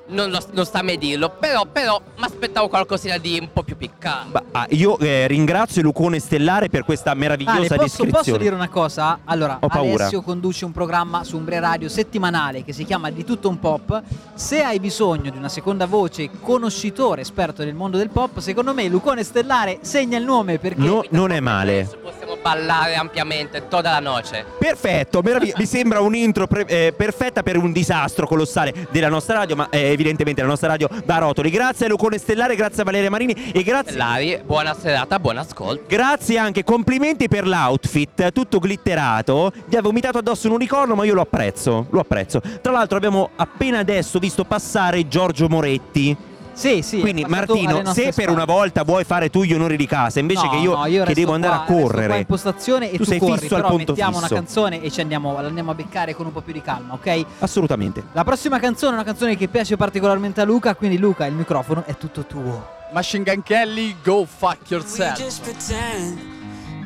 [0.07, 3.63] non, lo- non sta a me dirlo, però, però mi aspettavo qualcosina di un po'
[3.63, 4.43] più piccante.
[4.51, 8.11] Ah, io eh, ringrazio Lucone Stellare per questa Ale, meravigliosa posso, descrizione.
[8.11, 9.19] posso dire una cosa?
[9.25, 10.03] Allora, Ho paura.
[10.03, 14.01] Alessio conduce un programma su Umbria Radio settimanale che si chiama Di tutto un pop.
[14.33, 18.87] Se hai bisogno di una seconda voce, conoscitore, esperto del mondo del pop, secondo me
[18.87, 21.79] Lucone Stellare segna il nome perché No, non è male.
[21.81, 24.45] Adesso possiamo ballare ampiamente tutta la noce.
[24.59, 29.55] Perfetto, meraviglia- mi sembra un'intro pre- eh, perfetta per un disastro colossale della nostra radio,
[29.55, 31.49] ma eh, evidentemente la nostra radio da rotoli.
[31.49, 35.85] Grazie a Lucone Stellare, grazie a Valeria Marini e grazie Lari, buona serata, buon ascolto.
[35.87, 39.51] Grazie anche, complimenti per l'outfit, tutto glitterato.
[39.65, 42.41] Gli ha vomitato addosso un unicorno, ma io lo apprezzo, lo apprezzo.
[42.61, 46.33] Tra l'altro abbiamo appena adesso visto passare Giorgio Moretti.
[46.55, 46.99] Sì, sì.
[47.01, 48.31] Quindi Martino, se per spalle.
[48.31, 50.97] una volta vuoi fare tu gli onori di casa, invece No, che io, no, che
[50.99, 52.17] resto devo andare qua- a correre.
[52.19, 54.25] in postazione e Tu tu, sei corri, fisso al però punto mettiamo fisso.
[54.33, 57.25] una canzone e ci andiamo, l'andiamo a beccare con un po' più di calma, ok?
[57.39, 58.03] Assolutamente.
[58.13, 61.83] La prossima canzone è una canzone che piace particolarmente a Luca, quindi Luca, il microfono
[61.85, 62.67] è tutto tuo.
[62.93, 65.17] Machine Gun Kelly, go fuck yourself.
[65.19, 66.17] Just pretend,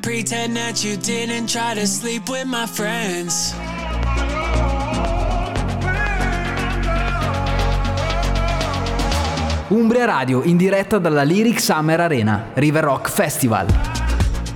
[0.02, 3.54] pretend that you didn't try to sleep with my friends.
[9.70, 13.68] Umbria Radio in diretta dalla Lyric Summer Arena, River Rock Festival.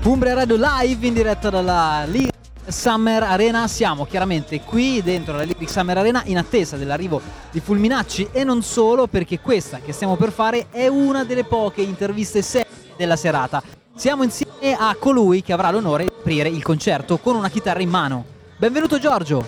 [0.05, 2.33] Umbria Radio live in diretta dalla Lyric
[2.65, 3.67] Summer Arena.
[3.67, 7.21] Siamo chiaramente qui dentro la Lyric Summer Arena in attesa dell'arrivo
[7.51, 11.81] di Fulminacci e non solo perché questa che stiamo per fare è una delle poche
[11.81, 13.61] interviste serie della serata.
[13.95, 17.89] Siamo insieme a colui che avrà l'onore di aprire il concerto con una chitarra in
[17.89, 18.25] mano.
[18.57, 19.45] Benvenuto Giorgio,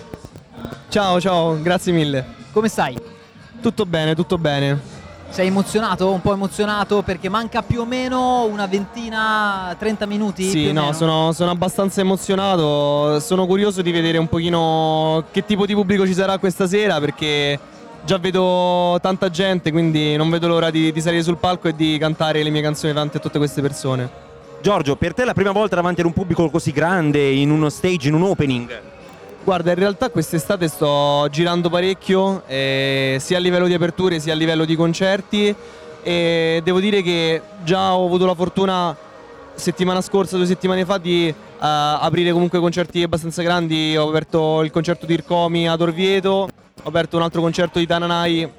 [0.88, 2.24] Ciao, ciao, grazie mille.
[2.52, 2.96] come stai?
[3.60, 4.95] Tutto bene, tutto bene.
[5.28, 6.10] Sei emozionato?
[6.10, 10.44] Un po' emozionato perché manca più o meno una ventina, 30 minuti?
[10.44, 13.20] Sì, no, sono, sono abbastanza emozionato.
[13.20, 17.58] Sono curioso di vedere un pochino che tipo di pubblico ci sarà questa sera perché
[18.04, 21.98] già vedo tanta gente, quindi non vedo l'ora di, di salire sul palco e di
[21.98, 24.24] cantare le mie canzoni davanti a tutte queste persone.
[24.62, 27.68] Giorgio, per te è la prima volta davanti ad un pubblico così grande, in uno
[27.68, 28.94] stage, in un opening?
[29.46, 34.36] Guarda, in realtà quest'estate sto girando parecchio, eh, sia a livello di aperture sia a
[34.36, 35.54] livello di concerti
[36.02, 38.96] e devo dire che già ho avuto la fortuna
[39.54, 43.96] settimana scorsa, due settimane fa, di eh, aprire comunque concerti abbastanza grandi.
[43.96, 46.48] Ho aperto il concerto di Ircomi ad Orvieto,
[46.82, 48.50] ho aperto un altro concerto di Tananai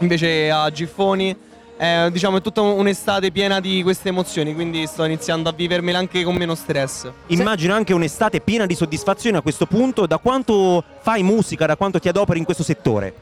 [0.00, 1.36] invece a Giffoni.
[1.80, 6.24] Eh, diciamo è tutta un'estate piena di queste emozioni, quindi sto iniziando a vivermela anche
[6.24, 7.08] con meno stress.
[7.28, 10.06] Immagino anche un'estate piena di soddisfazione a questo punto.
[10.06, 13.14] Da quanto fai musica, da quanto ti adoperi in questo settore?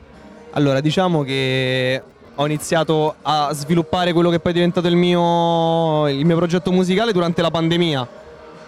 [0.52, 2.02] Allora, diciamo che
[2.34, 7.12] ho iniziato a sviluppare quello che poi è diventato il mio, il mio progetto musicale
[7.12, 8.08] durante la pandemia.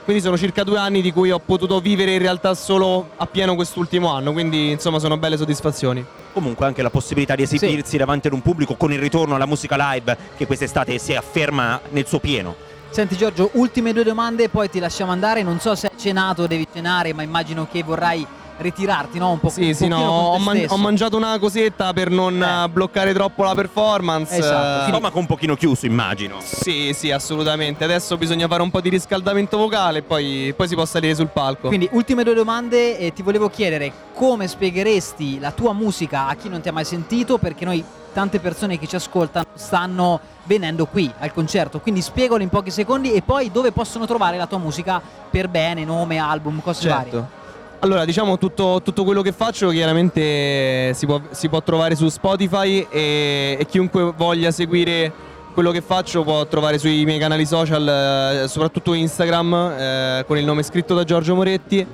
[0.08, 4.10] Quindi sono circa due anni di cui ho potuto vivere in realtà solo appieno quest'ultimo
[4.10, 6.02] anno, quindi insomma sono belle soddisfazioni.
[6.32, 9.76] Comunque anche la possibilità di esibirsi davanti ad un pubblico con il ritorno alla musica
[9.76, 12.56] live che quest'estate si afferma nel suo pieno.
[12.88, 15.42] Senti Giorgio, ultime due domande e poi ti lasciamo andare.
[15.42, 18.26] Non so se hai cenato o devi cenare, ma immagino che vorrai
[18.58, 19.30] ritirarti, no?
[19.30, 22.42] Un po' Sì, un sì, no, con ho, man- ho mangiato una cosetta per non
[22.42, 24.36] eh, bloccare troppo la performance.
[24.36, 26.36] Esatto, eh, Stomaco un pochino chiuso, immagino.
[26.40, 27.84] Sì, sì, assolutamente.
[27.84, 31.28] Adesso bisogna fare un po' di riscaldamento vocale e poi, poi si può salire sul
[31.28, 31.68] palco.
[31.68, 36.48] Quindi ultime due domande e ti volevo chiedere come spiegheresti la tua musica a chi
[36.48, 41.12] non ti ha mai sentito perché noi tante persone che ci ascoltano stanno venendo qui
[41.18, 45.00] al concerto, quindi spiegalo in pochi secondi e poi dove possono trovare la tua musica
[45.30, 47.37] per bene, nome, album, cose varie.
[47.80, 52.84] Allora, diciamo tutto, tutto quello che faccio chiaramente si può, si può trovare su Spotify
[52.90, 55.12] e, e chiunque voglia seguire
[55.54, 60.44] quello che faccio può trovare sui miei canali social, eh, soprattutto Instagram, eh, con il
[60.44, 61.86] nome scritto da Giorgio Moretti.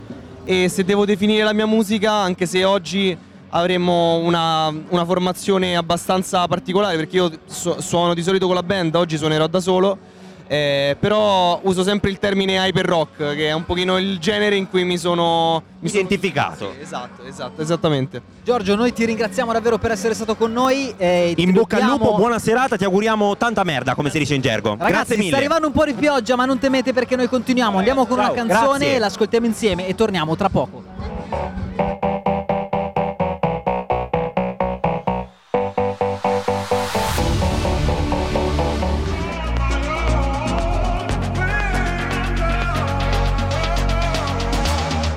[0.45, 3.15] E se devo definire la mia musica, anche se oggi
[3.51, 8.95] avremmo una, una formazione abbastanza particolare, perché io su- suono di solito con la band,
[8.95, 9.99] oggi suonerò da solo.
[10.47, 14.69] Eh, però uso sempre il termine hyper rock, che è un pochino il genere in
[14.69, 16.73] cui mi sono mi sono- Identificato.
[16.77, 18.21] Sì, esatto, esatto, esattamente.
[18.45, 20.93] Giorgio, noi ti ringraziamo davvero per essere stato con noi.
[20.99, 24.35] e ti In bocca al lupo, buona serata, ti auguriamo tanta merda, come si dice
[24.35, 24.71] in gergo.
[24.73, 25.37] Ragazzi, Grazie sta mille.
[25.37, 27.79] arrivando un po' di pioggia, ma non temete perché noi continuiamo.
[27.79, 28.99] Andiamo con Ciao, una canzone, grazie.
[28.99, 31.64] l'ascoltiamo insieme e torniamo tra poco.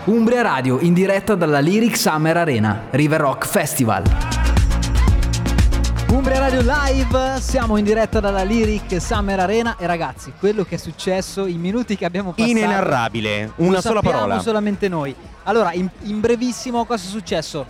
[0.08, 4.04] Umbria Radio in diretta dalla Lyric Summer Arena, River Rock Festival.
[6.12, 10.78] Umbria Radio Live, siamo in diretta dalla Lyric Summer Arena e ragazzi, quello che è
[10.78, 14.40] successo, i minuti che abbiamo passato Inenarrabile, una lo sola parola.
[14.40, 15.14] solamente noi.
[15.44, 17.66] Allora, in, in brevissimo cosa è successo?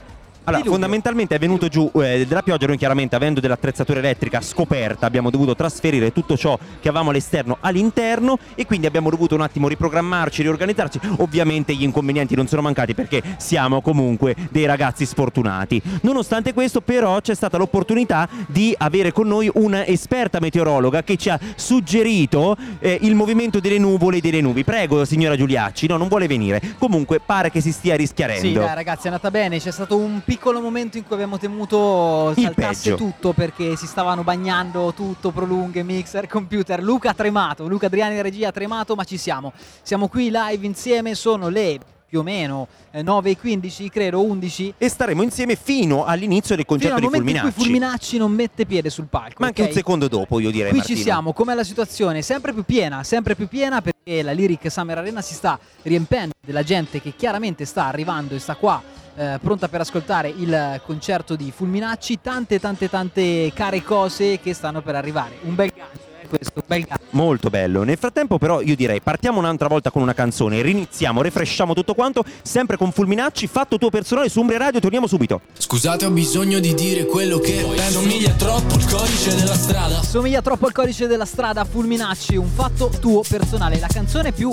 [0.48, 0.80] Allora, Diluvio.
[0.80, 5.58] fondamentalmente è venuto giù eh, della pioggia, noi chiaramente avendo dell'attrezzatura elettrica scoperta abbiamo dovuto
[5.58, 11.00] trasferire tutto ciò che avevamo all'esterno all'interno e quindi abbiamo dovuto un attimo riprogrammarci, riorganizzarci.
[11.18, 15.82] Ovviamente gli inconvenienti non sono mancati perché siamo comunque dei ragazzi sfortunati.
[16.04, 21.38] Nonostante questo però c'è stata l'opportunità di avere con noi un'esperta meteorologa che ci ha
[21.58, 24.64] suggerito eh, il movimento delle nuvole e delle nubi.
[24.64, 26.62] Prego signora Giuliacci, no non vuole venire.
[26.78, 28.48] Comunque pare che si stia rischiarendo.
[28.48, 29.60] Sì, dai ragazzi, è andata bene.
[29.60, 34.94] C'è stato un piccolo momento in cui abbiamo temuto saltasse tutto perché si stavano bagnando
[34.94, 36.82] tutto, prolunghe, mixer, computer.
[36.82, 39.54] Luca ha tremato, Luca Adriani regia ha tremato, ma ci siamo.
[39.82, 44.76] Siamo qui live insieme, sono le più o meno eh, 9 e 15, credo 11.
[44.78, 47.54] E staremo insieme fino all'inizio del Fino concerto al di momento in Fulminacci.
[47.54, 49.36] cui Fulminacci non mette piede sul palco.
[49.40, 49.68] Ma anche ok?
[49.68, 50.70] un secondo dopo, io direi.
[50.70, 50.98] Qui Martino.
[50.98, 52.22] ci siamo, com'è la situazione?
[52.22, 56.64] Sempre più piena, sempre più piena perché la Lyric Summer Arena si sta riempendo della
[56.64, 58.82] gente che chiaramente sta arrivando e sta qua
[59.18, 64.82] eh, pronta per ascoltare il concerto di Fulminacci, tante tante tante care cose che stanno
[64.82, 65.38] per arrivare.
[65.42, 67.06] Un bel gancio, eh, questo, un bel gancio.
[67.12, 67.82] Molto bello.
[67.82, 72.24] Nel frattempo, però, io direi partiamo un'altra volta con una canzone, riniziamo, refresciamo tutto quanto,
[72.44, 75.42] sempre con Fulminacci, fatto tuo personale su Umbria Radio, torniamo subito.
[75.58, 78.00] Scusate, ho bisogno di dire quello che penso.
[78.00, 80.04] Somiglia troppo il codice della strada.
[80.04, 84.52] Somiglia troppo al codice della strada Fulminacci, un fatto tuo personale, la canzone più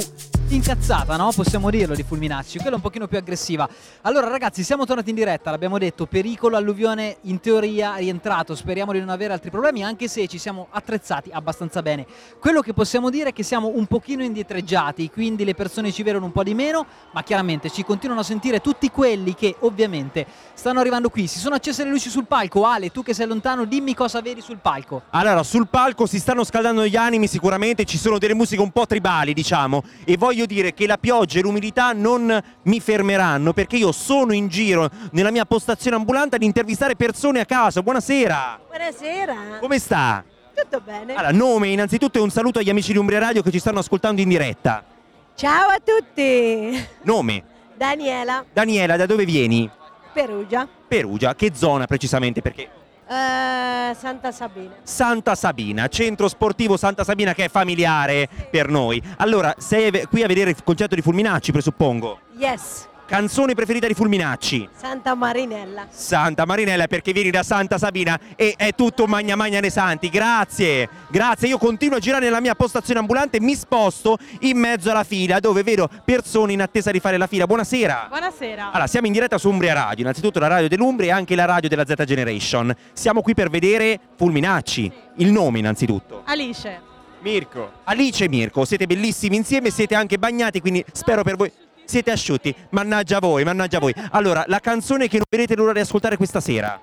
[0.49, 1.31] incazzata, no?
[1.35, 3.69] Possiamo dirlo di Fulminacci, quella un pochino più aggressiva.
[4.03, 8.99] Allora ragazzi, siamo tornati in diretta, l'abbiamo detto, pericolo alluvione in teoria rientrato, speriamo di
[8.99, 12.07] non avere altri problemi, anche se ci siamo attrezzati abbastanza bene.
[12.39, 16.27] Quello che possiamo dire è che siamo un pochino indietreggiati, quindi le persone ci vedono
[16.27, 20.81] un po' di meno, ma chiaramente ci continuano a sentire tutti quelli che ovviamente stanno
[20.81, 21.27] arrivando qui.
[21.27, 24.41] Si sono accese le luci sul palco, Ale, tu che sei lontano, dimmi cosa vedi
[24.41, 25.03] sul palco.
[25.11, 28.87] Allora, sul palco si stanno scaldando gli animi, sicuramente ci sono delle musiche un po'
[28.87, 33.93] tribali, diciamo, e voglio dire che la pioggia e l'umidità non mi fermeranno perché io
[33.93, 37.83] sono in giro nella mia postazione ambulante ad intervistare persone a caso.
[37.83, 38.61] Buonasera.
[38.67, 39.37] Buonasera.
[39.61, 40.25] Come sta?
[40.55, 41.15] Tutto bene?
[41.15, 44.21] Allora, nome innanzitutto e un saluto agli amici di Umbria Radio che ci stanno ascoltando
[44.21, 44.85] in diretta.
[45.37, 46.87] Ciao a tutti.
[47.03, 47.45] Nome?
[47.77, 49.71] Daniela, Daniela, da dove vieni?
[50.13, 52.41] Perugia, Perugia, che zona precisamente?
[52.41, 52.69] Perché
[53.07, 54.75] eh, Santa Sabina.
[54.83, 59.03] Santa Sabina, centro sportivo Santa Sabina che è familiare per noi.
[59.19, 62.21] Allora, sei qui a vedere il concerto di Fulminacci, presuppongo.
[62.37, 64.67] Yes, Canzone preferita di Fulminacci?
[64.75, 65.87] Santa Marinella.
[65.91, 70.09] Santa Marinella perché vieni da Santa Sabina e è tutto magna magna nei santi.
[70.09, 71.49] Grazie, grazie.
[71.49, 75.39] Io continuo a girare nella mia postazione ambulante e mi sposto in mezzo alla fila
[75.39, 77.47] dove vedo persone in attesa di fare la fila.
[77.47, 78.07] Buonasera.
[78.09, 78.71] Buonasera.
[78.71, 81.69] Allora, siamo in diretta su Umbria Radio, innanzitutto la radio dell'Umbria e anche la radio
[81.69, 82.75] della Z Generation.
[82.95, 86.23] Siamo qui per vedere Fulminacci, il nome innanzitutto.
[86.25, 86.93] Alice.
[87.21, 87.71] Mirko.
[87.85, 91.51] Alice e Mirko, siete bellissimi insieme, siete anche bagnati, quindi spero per voi.
[91.85, 93.95] Siete asciutti, mannaggia voi, mannaggia voi.
[94.11, 96.81] Allora, la canzone che non vedete l'ora di ascoltare questa sera.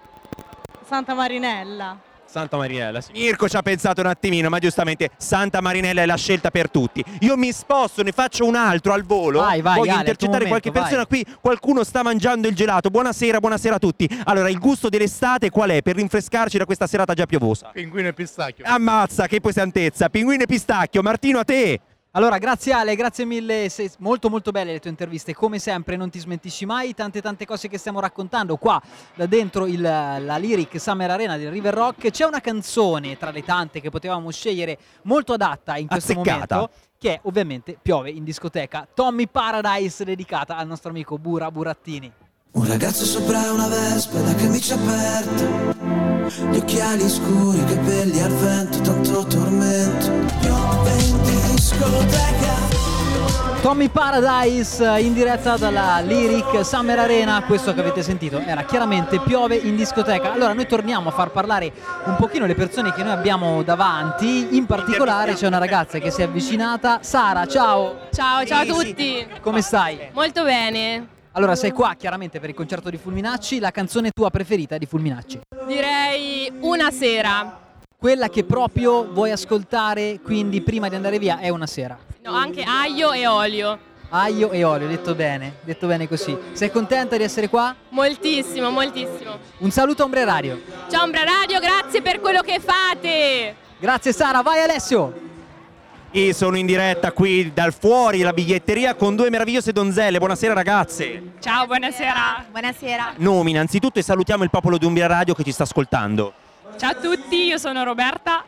[0.88, 1.98] Santa Marinella.
[2.32, 3.02] Santa Marinella.
[3.12, 7.04] Mirko ci ha pensato un attimino, ma giustamente Santa Marinella è la scelta per tutti.
[7.22, 9.42] Io mi sposto, ne faccio un altro al volo.
[9.42, 11.26] Vai, vai, Voglio Ale, intercettare momento, qualche persona qui.
[11.42, 12.90] Qualcuno sta mangiando il gelato.
[12.90, 14.08] Buonasera, buonasera a tutti.
[14.24, 17.72] Allora, il gusto dell'estate qual è per rinfrescarci da questa serata già piovosa?
[17.74, 18.64] Pinguino e pistacchio.
[18.66, 20.08] Ammazza, che pesantezza.
[20.08, 21.02] Pinguino e pistacchio.
[21.02, 21.80] Martino, a te.
[22.14, 26.10] Allora, grazie Ale, grazie mille, sei molto molto belle le tue interviste, come sempre non
[26.10, 28.82] ti smentisci mai, tante tante cose che stiamo raccontando qua
[29.16, 33.44] da dentro il- la Lyric Summer Arena del River Rock, c'è una canzone tra le
[33.46, 36.56] tante che potevamo scegliere molto adatta in questo Azzeccata.
[36.56, 42.12] momento, che è ovviamente Piove in discoteca, Tommy Paradise dedicata al nostro amico Bura Burattini.
[42.54, 45.74] Un ragazzo sopra una vespa da camicia aperta
[46.52, 50.10] Gli occhiali scuri, i capelli al vento, tanto tormento
[50.42, 52.80] Piove in discoteca
[53.62, 59.56] Tommy Paradise in diretta dalla Lyric Summer Arena, questo che avete sentito era chiaramente Piove
[59.56, 60.34] in discoteca.
[60.34, 61.72] Allora noi torniamo a far parlare
[62.06, 66.22] un pochino le persone che noi abbiamo davanti, in particolare c'è una ragazza che si
[66.22, 68.08] è avvicinata, Sara, ciao!
[68.12, 69.28] Ciao, ciao a tutti.
[69.42, 70.10] Come stai?
[70.12, 71.20] Molto bene.
[71.34, 75.40] Allora sei qua chiaramente per il concerto di Fulminacci, la canzone tua preferita di Fulminacci?
[75.66, 77.60] Direi una sera.
[77.98, 81.98] Quella che proprio vuoi ascoltare quindi prima di andare via è una sera.
[82.24, 83.80] No, anche aglio e olio.
[84.10, 86.38] Aglio e olio, detto bene, detto bene così.
[86.52, 87.74] Sei contenta di essere qua?
[87.90, 89.38] Moltissimo, moltissimo.
[89.60, 90.62] Un saluto a Ombre Radio.
[90.90, 93.56] Ciao Ombra Radio, grazie per quello che fate.
[93.80, 95.31] Grazie Sara, vai Alessio!
[96.14, 100.18] E sono in diretta qui dal fuori la biglietteria con due meravigliose donzelle.
[100.18, 101.36] Buonasera ragazze.
[101.40, 102.48] Ciao, buonasera.
[102.52, 103.14] Buonasera.
[103.16, 106.34] Nomi innanzitutto e salutiamo il popolo di Umbria Radio che ci sta ascoltando.
[106.78, 108.44] Ciao a tutti, io sono Roberta.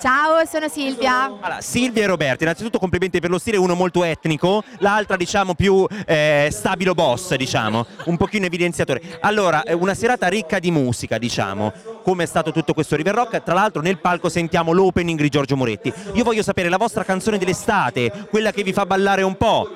[0.00, 1.24] Ciao, sono Silvia.
[1.24, 5.84] Allora, Silvia e Roberta, innanzitutto complimenti per lo stile, uno molto etnico, l'altra diciamo più
[6.06, 9.18] eh, stabilo boss, diciamo, un pochino evidenziatore.
[9.22, 11.72] Allora, eh, una serata ricca di musica, diciamo,
[12.04, 15.56] come è stato tutto questo River Rock, tra l'altro nel palco sentiamo l'opening di Giorgio
[15.56, 15.92] Moretti.
[16.12, 19.68] Io voglio sapere la vostra canzone dell'estate, quella che vi fa ballare un po'.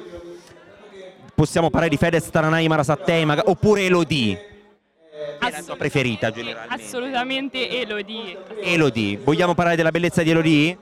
[1.35, 4.52] Possiamo parlare di Fedez, Taranai, Marasatei, maga- oppure Elodie.
[5.39, 6.75] È la tua preferita generalmente?
[6.75, 8.39] Assolutamente Elodie.
[8.63, 10.79] Elodie, vogliamo parlare della bellezza di Elodie?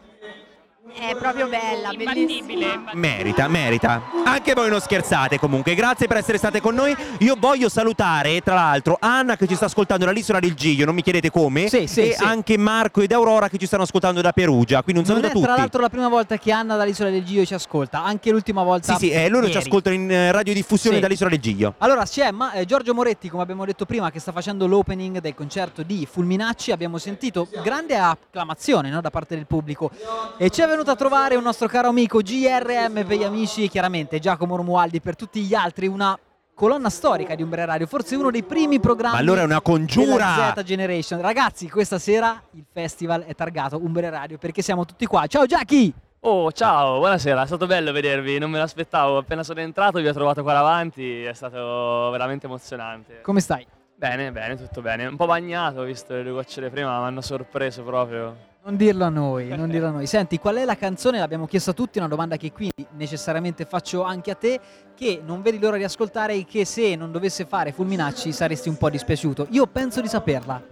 [0.93, 2.81] È proprio bella, Imbattibile.
[2.95, 4.03] Merita, merita.
[4.31, 5.75] Anche voi non scherzate comunque.
[5.75, 6.95] Grazie per essere state con noi.
[7.19, 11.03] Io voglio salutare, tra l'altro, Anna che ci sta ascoltando dall'isola del Giglio, non mi
[11.03, 11.67] chiedete come.
[11.69, 12.23] Sì, sì, e sì.
[12.23, 14.83] anche Marco ed Aurora che ci stanno ascoltando da Perugia.
[14.85, 15.47] Quindi un Non saluto è a tutti.
[15.47, 18.93] tra l'altro la prima volta che Anna dall'isola del Gio ci ascolta, anche l'ultima volta.
[18.97, 19.65] Sì, sì, eh, loro ci ieri.
[19.67, 21.75] ascoltano in eh, radiodiffusione dall'isola del Giglio.
[21.79, 25.35] Allora c'è ma- eh, Giorgio Moretti, come abbiamo detto prima, che sta facendo l'opening del
[25.35, 26.71] concerto di Fulminacci.
[26.71, 29.91] Abbiamo sentito grande acclamazione no, da parte del pubblico.
[30.39, 34.19] E ci è venuto a trovare un nostro caro amico GRM per gli amici, chiaramente
[34.21, 36.17] Giacomo Romualdi per tutti gli altri, una
[36.55, 40.35] colonna storica di Umbre Radio, forse uno dei primi programmi Ma allora è una congiura!
[40.37, 41.21] della Z Generation.
[41.21, 45.27] Ragazzi, questa sera il festival è targato Umbre Radio perché siamo tutti qua.
[45.27, 45.93] Ciao Giacchi!
[46.21, 50.13] Oh, ciao, buonasera, è stato bello vedervi, non me l'aspettavo, appena sono entrato vi ho
[50.13, 53.23] trovato qua davanti, è stato veramente emozionante.
[53.23, 53.67] Come stai?
[53.97, 55.07] Bene, bene, tutto bene.
[55.07, 58.49] Un po' bagnato, ho visto le due gocce prima, mi hanno sorpreso proprio.
[58.63, 60.07] Non dirlo a noi, non dirlo a noi.
[60.07, 61.19] Senti, qual è la canzone?
[61.19, 64.61] L'abbiamo chiesto a tutti, una domanda che quindi necessariamente faccio anche a te,
[64.95, 68.77] che non vedi l'ora di ascoltare e che se non dovesse fare Fulminacci saresti un
[68.77, 69.47] po' dispiaciuto.
[69.53, 70.63] Io penso di saperla.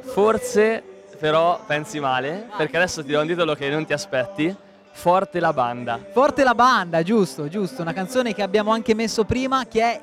[0.00, 0.80] Forse,
[1.18, 4.54] però, pensi male, perché adesso ti do un titolo che non ti aspetti.
[4.92, 5.98] Forte la banda.
[6.12, 7.82] Forte la banda, giusto, giusto.
[7.82, 10.00] Una canzone che abbiamo anche messo prima, che è,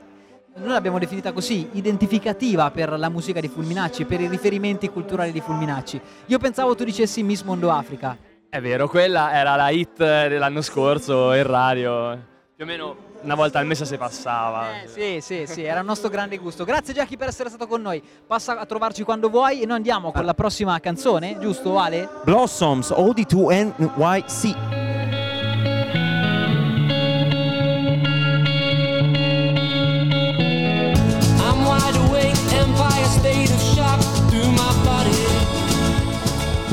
[0.57, 5.41] noi l'abbiamo definita così, identificativa per la musica di Fulminacci, per i riferimenti culturali di
[5.41, 5.99] Fulminacci.
[6.27, 8.17] Io pensavo tu dicessi Miss Mondo Africa.
[8.49, 12.17] È vero, quella era la hit dell'anno scorso in radio.
[12.55, 14.67] Più o meno una volta al mese si passava.
[14.85, 16.63] Sì, sì, sì, era il nostro grande gusto.
[16.63, 18.01] Grazie Jackie per essere stato con noi.
[18.25, 22.07] Passa a trovarci quando vuoi e noi andiamo con la prossima canzone, giusto Ale?
[22.23, 24.84] Blossoms, OD2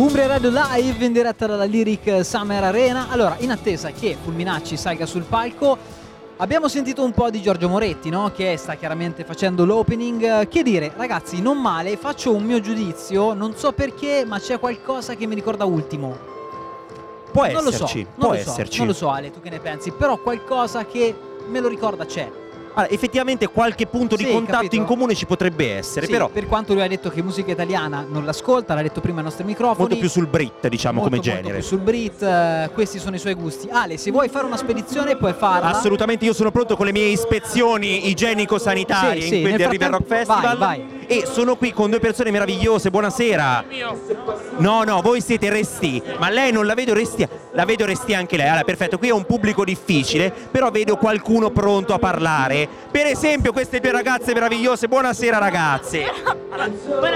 [0.03, 3.07] Umbria Radio Live in diretta dalla Lyric Summer Arena.
[3.09, 5.79] Allora, in attesa che Fulminacci salga sul palco,
[6.39, 8.33] abbiamo sentito un po' di Giorgio Moretti, no?
[8.35, 10.49] Che sta chiaramente facendo l'opening.
[10.49, 15.15] Che dire, ragazzi, non male, faccio un mio giudizio, non so perché, ma c'è qualcosa
[15.15, 16.19] che mi ricorda Ultimo.
[17.31, 18.79] Può non lo so, esserci, non può lo so, esserci.
[18.79, 21.15] non lo so Ale, tu che ne pensi, però qualcosa che
[21.47, 22.29] me lo ricorda c'è.
[22.75, 24.77] Allora, effettivamente qualche punto di Sì, contatto capito.
[24.77, 28.05] in comune ci potrebbe essere, Sì, però per quanto lui ha detto che musica italiana
[28.09, 29.79] non l'ascolta, l'ha detto prima ai nostri microfoni.
[29.79, 31.59] molto più sul Brit, diciamo, molto, come molto genere.
[31.59, 33.69] più sul Brit, eh, questi sono i suoi gusti.
[33.71, 35.69] Ale, se vuoi fare una spedizione puoi farla.
[35.69, 39.69] Assolutamente, io sono pronto con le mie ispezioni igienico-sanitarie Sì, in sì, quel nel del
[39.69, 40.57] River Rock Festival.
[40.59, 42.91] vai, E sono qui con due persone meravigliose.
[42.91, 43.65] Buonasera.
[44.59, 48.37] No, no, voi siete resti, ma lei non la vedo resti, la vedo resti anche
[48.37, 48.47] lei.
[48.49, 52.62] Allora, perfetto, qui è un pubblico difficile, però vedo qualcuno pronto a parlare.
[52.91, 54.89] Per esempio, queste due ragazze meravigliose.
[54.89, 56.05] Buonasera ragazze.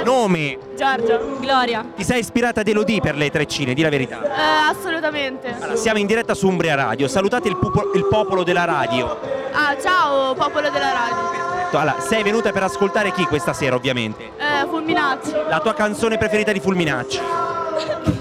[0.05, 0.59] Nome?
[0.77, 1.37] Giorgio.
[1.41, 1.85] Gloria.
[1.95, 4.23] Ti sei ispirata ad Elodie per le treccine, di la verità.
[4.23, 5.55] Eh, assolutamente.
[5.59, 7.09] Allora, siamo in diretta su Umbria Radio.
[7.09, 9.19] Salutate il, pupo- il popolo della radio.
[9.53, 11.45] Ah, ciao popolo della radio.
[11.79, 14.25] Allora, sei venuta per ascoltare chi questa sera, ovviamente?
[14.39, 15.33] Eh, Fulminacci.
[15.49, 17.21] La tua canzone preferita di Fulminacci?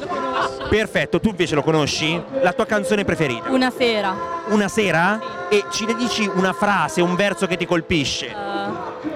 [0.69, 2.21] Perfetto, tu invece lo conosci?
[2.41, 3.49] La tua canzone preferita?
[3.49, 4.15] Una sera.
[4.47, 5.47] Una sera?
[5.49, 8.33] E ci ne dici una frase, un verso che ti colpisce?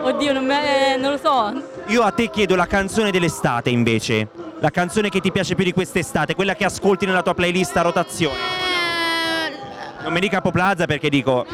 [0.02, 1.62] Oddio, non, me- non lo so.
[1.88, 4.28] Io a te chiedo la canzone dell'estate invece.
[4.60, 7.82] La canzone che ti piace più di quest'estate, quella che ascolti nella tua playlist a
[7.82, 8.68] rotazione.
[10.02, 11.46] Non mi dica Plaza perché dico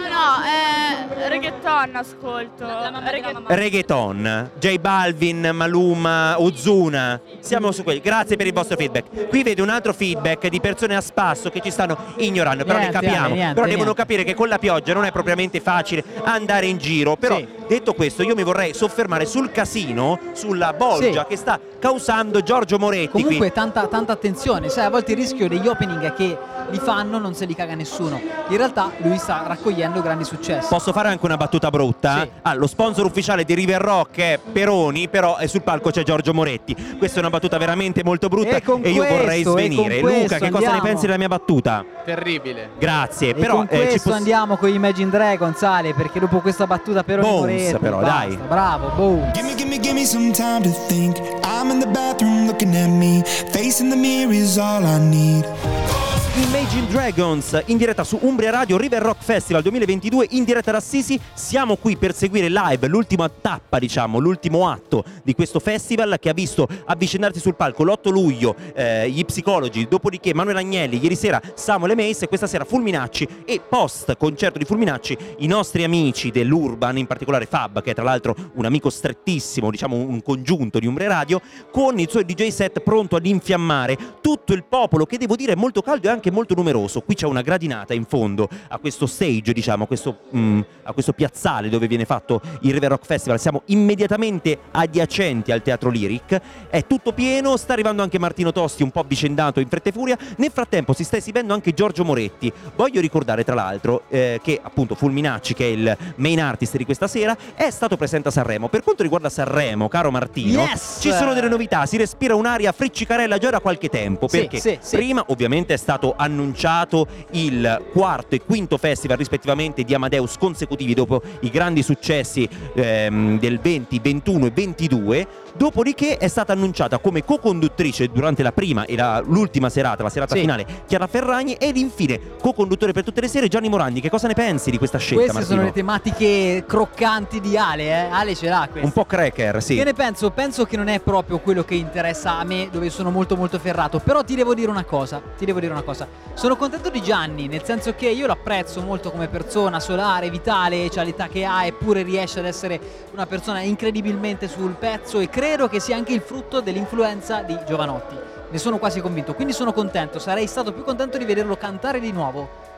[1.28, 2.66] Reggaeton ascolto.
[3.10, 7.20] Regga- reggaeton, J Balvin, Maluma, Ozuna.
[7.40, 8.00] Siamo su quelli.
[8.00, 9.28] Grazie per il vostro feedback.
[9.28, 13.00] Qui vedo un altro feedback di persone a spasso che ci stanno ignorando, però Niente,
[13.00, 13.34] ne capiamo.
[13.34, 14.02] Niente, però devono niente.
[14.02, 17.16] capire che con la pioggia non è propriamente facile andare in giro.
[17.16, 21.28] Però detto questo, io mi vorrei soffermare sul casino, sulla bolgia Sì.
[21.30, 23.24] che sta causando Giorgio Moretti qui.
[23.24, 26.38] Comunque tanta, tanta attenzione, sai, a volte il rischio degli opening è che
[26.70, 28.20] li fanno non se li caga nessuno.
[28.50, 30.68] In realtà lui sta raccogliendo grandi successi.
[30.70, 32.28] Posso fare anche una battuta brutta?
[32.42, 36.34] Ah, lo sponsor ufficiale di River Rock è Peroni, però è sul palco c'è Giorgio
[36.34, 36.96] Moretti.
[36.98, 40.00] Questa è una battuta veramente molto brutta E con io questo, vorrei e svenire.
[40.00, 41.84] questo Luca, che cosa ne pensi della mia battuta?
[42.06, 42.70] Terribile.
[42.78, 46.20] Grazie, E però con eh, ci questo poss- andiamo con gli Imagine Dragons, Ale, perché
[46.20, 48.38] dopo questa battuta per Bones, Moretti, però, basta, dai.
[48.48, 49.32] Bravo, boom.
[49.34, 51.18] Gimme, gimme, gimme some time to think.
[51.44, 53.24] I'm in the bathroom looking at me.
[53.52, 56.05] Facing the mirror is all I need.
[56.38, 61.18] Imagine Dragons in diretta su Umbria Radio River Rock Festival 2022 in diretta da Sisi
[61.34, 66.34] siamo qui per seguire live l'ultima tappa diciamo l'ultimo atto di questo festival che ha
[66.34, 71.96] visto avvicinarsi sul palco l'8 luglio eh, gli psicologi dopodiché Manuel Agnelli ieri sera Samuel
[71.96, 77.08] Meis e questa sera Fulminacci e post concerto di Fulminacci i nostri amici dell'Urban in
[77.08, 81.40] particolare Fab che è tra l'altro un amico strettissimo diciamo un congiunto di Umbria Radio
[81.72, 83.98] con il suo DJ set pronto ad infiammare.
[84.22, 87.02] Tutto il popolo che devo dire è molto caldo e anche molto numeroso.
[87.02, 91.14] Qui c'è una gradinata in fondo a questo stage, diciamo, a questo, mm, a questo
[91.14, 93.40] piazzale dove viene fatto il River Rock Festival.
[93.40, 96.42] Siamo immediatamente adiacenti al Teatro Lyric.
[96.70, 100.18] È tutto pieno, sta arrivando anche Martino Tosti un po' avvicendato in fretta e furia.
[100.38, 102.52] Nel frattempo si sta esibendo anche Giorgio Moretti.
[102.76, 107.08] Voglio ricordare tra l'altro eh, che appunto Fulminacci, che è il main artist di questa
[107.08, 108.68] sera, è stato presente a Sanremo.
[108.70, 111.00] Per quanto riguarda Sanremo, caro Martino, Yes!
[111.02, 114.28] ci sono delle novità, si respira un'aria friccicarella già da qualche tempo.
[114.28, 114.96] Sì, perché sì, sì.
[114.96, 121.22] prima ovviamente è stato annunciato il quarto e quinto festival rispettivamente di Amadeus consecutivi dopo
[121.42, 125.28] i grandi successi ehm, del 20, 21 e 22.
[125.58, 130.36] Dopodiché è stata annunciata come co-conduttrice durante la prima e la- l'ultima serata, la serata
[130.36, 130.42] Sì.
[130.42, 134.02] finale, Chiara Ferragni ed infine co-conduttore per tutte le serie Gianni Morandi.
[134.02, 135.56] Che cosa ne pensi di questa scelta, Queste Martino?
[135.56, 138.10] sono le tematiche croccanti di Ale, eh.
[138.12, 138.86] Ale ce l'ha questa.
[138.86, 139.76] Un po' cracker, sì.
[139.78, 140.30] Che ne penso?
[140.32, 144.00] Penso che non è proprio quello che interessa a me, dove sono molto molto ferrato.
[144.00, 146.06] Però ti devo dire una cosa, ti devo dire una cosa.
[146.34, 150.90] Sono contento di Gianni, nel senso che io lo apprezzo molto come persona, solare, vitale,
[150.90, 152.78] c'ha l'età che ha, eppure riesce ad essere
[153.14, 158.18] una persona incredibilmente sul pezzo e credo che sia anche il frutto dell'influenza di Giovanotti.
[158.50, 162.12] Ne sono quasi convinto, quindi sono contento, sarei stato più contento di vederlo cantare di
[162.12, 162.75] nuovo.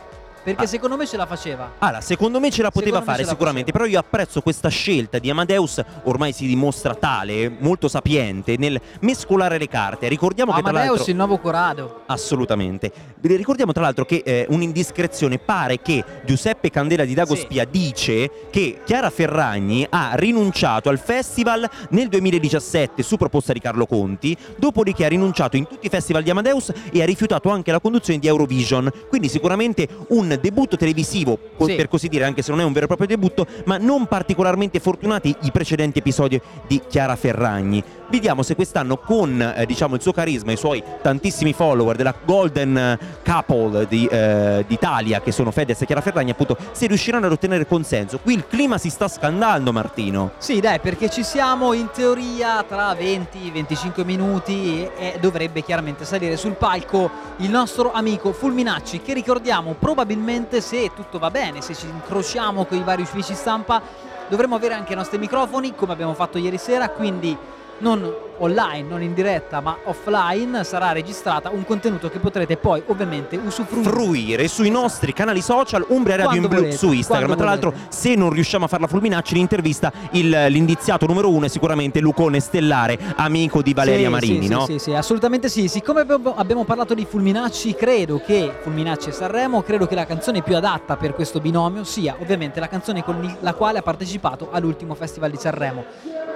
[0.47, 1.73] Perché secondo me ce la faceva.
[1.79, 5.19] Allora, secondo me ce la poteva Secondo fare la sicuramente, però io apprezzo questa scelta
[5.19, 10.07] di Amadeus, ormai si dimostra tale, molto sapiente nel mescolare le carte.
[10.07, 12.03] Ricordiamo che tra Amadeus l'altro il nuovo Corrado.
[12.05, 12.93] Assolutamente.
[13.19, 19.09] Ricordiamo tra l'altro che eh, un'indiscrezione pare che Giuseppe Candela di Dagospia dice che Chiara
[19.09, 25.57] Ferragni ha rinunciato al festival nel 2017 su proposta di Carlo Conti, dopodiché ha rinunciato
[25.57, 28.89] in tutti i festival di Amadeus e ha rifiutato anche la conduzione di Eurovision.
[29.09, 31.75] Quindi sicuramente un debutto televisivo, Sì.
[31.75, 34.79] per così dire, anche se non è un vero e proprio debutto, ma non particolarmente
[34.79, 37.83] fortunati i precedenti episodi di Chiara Ferragni.
[38.09, 42.97] Vediamo se quest'anno con eh, diciamo il suo carisma, i suoi tantissimi follower della Golden
[43.23, 47.65] Couple di, eh, d'Italia che sono Fedez e Chiara Ferragni, appunto, se riusciranno ad ottenere
[47.67, 48.19] consenso.
[48.19, 50.31] Qui il clima si sta scaldando, Martino.
[50.37, 56.37] Sì, dai, perché ci siamo in teoria tra 20-25 minuti e, e dovrebbe chiaramente salire
[56.37, 61.73] sul palco il nostro amico Fulminacci, che ricordiamo probabilmente probabilmente se tutto va bene, se
[61.73, 63.81] ci incrociamo con i vari uffici stampa,
[64.27, 67.35] dovremo avere anche i nostri microfoni come abbiamo fatto ieri sera, quindi
[67.77, 73.37] non online, non in diretta, ma offline sarà registrata un contenuto che potrete poi ovviamente
[73.37, 73.89] usufruire.
[73.89, 77.35] fruire sui nostri canali social Umbria Radio Quando in blu volete, su Instagram.
[77.35, 81.49] Tra l'altro, se non riusciamo a farla Fulminacci, in intervista il- l'indiziato numero uno è
[81.49, 84.65] sicuramente Lucone Stellare, amico di Valeria Sì, Marini, sì, no?
[84.65, 85.67] Sì, sì, sì, assolutamente sì.
[85.67, 90.55] Siccome abbiamo parlato di Fulminacci, credo che Fulminacci e Sanremo, credo che la canzone più
[90.55, 95.31] adatta per questo binomio sia ovviamente la canzone con la quale ha partecipato all'ultimo Festival
[95.31, 95.83] di Sanremo.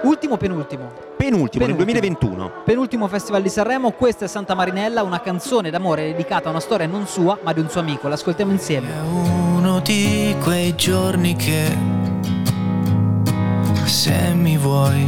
[0.02, 0.90] Ultimo o penultimo?
[1.16, 1.84] Penultimo, nel Penultimo.
[1.92, 2.62] 2021.
[2.64, 6.86] Penultimo Festival di Sanremo, questa è Santa Marinella, una canzone d'amore dedicata a una storia
[6.86, 8.08] non sua, ma di un suo amico.
[8.08, 8.88] L'ascoltiamo insieme.
[9.02, 11.76] uno di quei giorni che
[13.84, 15.06] se mi vuoi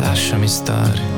[0.00, 1.09] lasciami stare.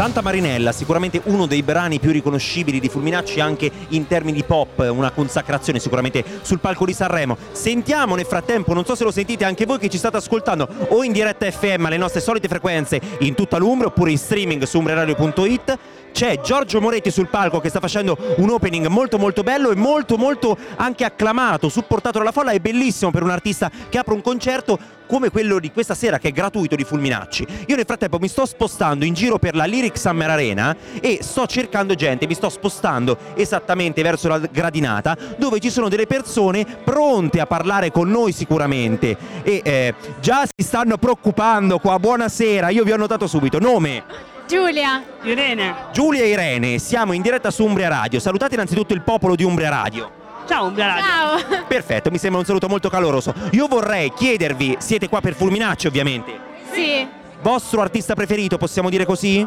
[0.00, 4.78] Santa Marinella, sicuramente uno dei brani più riconoscibili di Fulminacci anche in termini di pop,
[4.90, 7.36] una consacrazione sicuramente sul palco di Sanremo.
[7.52, 11.04] Sentiamo nel frattempo, non so se lo sentite anche voi che ci state ascoltando o
[11.04, 15.78] in diretta FM alle nostre solite frequenze in tutta l'Umbria oppure in streaming su umbreradio.it.
[16.12, 20.16] C'è Giorgio Moretti sul palco che sta facendo un opening molto molto bello e molto
[20.16, 24.78] molto anche acclamato, supportato dalla folla, è bellissimo per un artista che apre un concerto
[25.10, 27.44] come quello di questa sera che è gratuito di Fulminacci.
[27.66, 31.48] Io nel frattempo mi sto spostando in giro per la Lyric Summer Arena e sto
[31.48, 37.40] cercando gente, mi sto spostando esattamente verso la gradinata dove ci sono delle persone pronte
[37.40, 41.98] a parlare con noi sicuramente e eh, già si stanno preoccupando qua.
[41.98, 43.58] Buonasera, io vi ho notato subito.
[43.58, 44.04] Nome?
[44.46, 45.02] Giulia.
[45.22, 45.74] Irene.
[45.92, 48.20] Giulia e Irene, siamo in diretta su Umbria Radio.
[48.20, 50.19] Salutate innanzitutto il popolo di Umbria Radio.
[50.46, 51.04] Ciao Umbria Radio.
[51.48, 51.64] Ciao.
[51.66, 53.32] Perfetto, mi sembra un saluto molto caloroso.
[53.52, 56.38] Io vorrei chiedervi, siete qua per Fulminacci ovviamente,
[56.72, 57.06] Sì.
[57.40, 59.46] vostro artista preferito, possiamo dire così?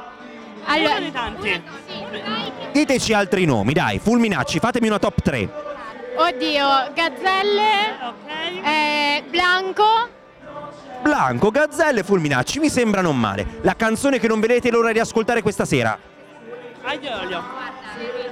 [0.65, 1.61] Allora, tanti.
[2.71, 5.49] Diteci altri nomi, dai, Fulminacci, fatemi una top 3.
[6.15, 7.97] Oddio, Gazzelle.
[8.63, 9.83] eh, Blanco.
[11.01, 13.59] Blanco, Gazzelle e Fulminacci, mi sembrano male.
[13.61, 15.97] La canzone che non vedete l'ora di ascoltare questa sera.
[16.83, 17.43] Aglio olio.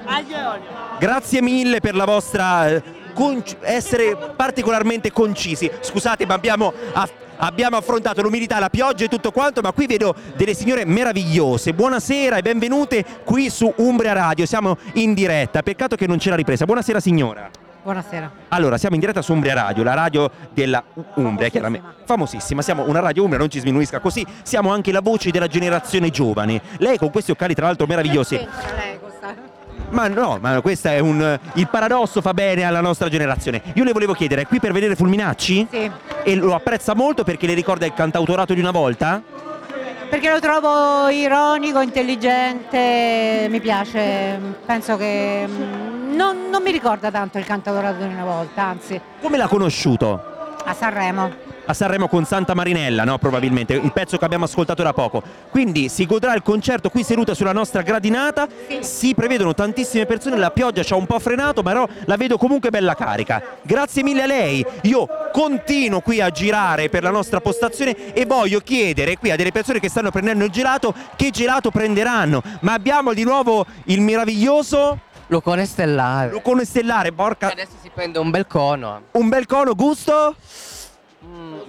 [0.06, 0.70] Aglio e olio.
[1.00, 5.70] Grazie mille per la vostra eh, conci- essere particolarmente concisi.
[5.80, 10.16] Scusate, ma abbiamo, aff- abbiamo affrontato l'umidità, la pioggia e tutto quanto, ma qui vedo
[10.36, 11.74] delle signore meravigliose.
[11.74, 14.46] Buonasera e benvenute qui su Umbria Radio.
[14.46, 15.62] Siamo in diretta.
[15.62, 16.66] Peccato che non c'è la ripresa.
[16.66, 17.50] Buonasera signora.
[17.84, 18.32] Buonasera.
[18.50, 20.84] Allora, siamo in diretta su Umbria Radio, la radio della
[21.16, 21.88] Umbria, chiaramente.
[22.06, 24.24] Famosissima, siamo una radio Umbria, non ci sminuisca così.
[24.44, 26.62] Siamo anche la voce della generazione giovane.
[26.78, 28.48] Lei con questi occhiali, tra l'altro, meravigliosi.
[29.92, 31.40] Ma no, ma questo è un.
[31.54, 33.62] Il paradosso fa bene alla nostra generazione.
[33.76, 35.68] Io le volevo chiedere, è qui per vedere Fulminacci?
[35.70, 35.92] Sì.
[36.24, 39.22] E lo apprezza molto perché le ricorda il cantautorato di una volta?
[40.10, 44.40] Perché lo trovo ironico, intelligente, mi piace.
[44.66, 49.38] Penso che mm, non, non mi ricorda tanto il cantautorato di una volta, anzi, Come
[49.38, 50.22] l'ha conosciuto?
[50.64, 51.50] a Sanremo.
[51.72, 53.18] A Sanremo con Santa Marinella, no?
[53.18, 55.24] Probabilmente, il pezzo che abbiamo ascoltato da poco.
[55.50, 58.46] Quindi si godrà il concerto qui seduta sulla nostra gradinata.
[58.82, 62.72] Si prevedono tantissime persone, la pioggia ci ha un po' frenato, però la vedo comunque
[62.72, 63.42] bella carica.
[63.62, 64.66] Grazie mille a lei.
[64.82, 69.54] Io continuo qui a girare per la nostra postazione e voglio chiedere qui a delle
[69.54, 72.44] persone che stanno prendendo il gelato che gelato prenderanno.
[72.64, 76.32] Ma abbiamo di nuovo il meraviglioso Lucone stellare.
[76.32, 77.50] Lucone stellare, porca.
[77.50, 79.04] Adesso si prende un bel cono.
[79.12, 80.36] Un bel cono, gusto?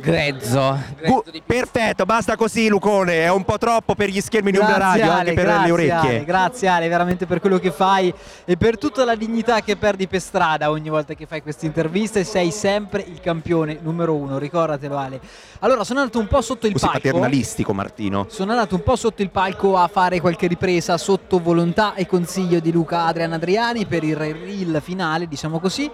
[0.00, 0.78] Grezzo.
[1.04, 5.04] Gu- perfetto, basta così Lucone, è un po' troppo per gli schermi di una radio,
[5.04, 6.08] Ale, anche per grazie, le orecchie.
[6.16, 8.12] Ale, grazie Ale, veramente per quello che fai
[8.44, 12.24] e per tutta la dignità che perdi per strada ogni volta che fai queste interviste.
[12.24, 15.20] Sei sempre il campione numero uno, ricordatelo Ale.
[15.60, 17.00] Allora, sono andato un po' sotto il Così palco.
[17.00, 18.26] paternalistico Martino.
[18.28, 22.60] Sono andato un po' sotto il palco a fare qualche ripresa sotto volontà e consiglio
[22.60, 25.90] di Luca Adrian Adriani per il reel finale, diciamo così.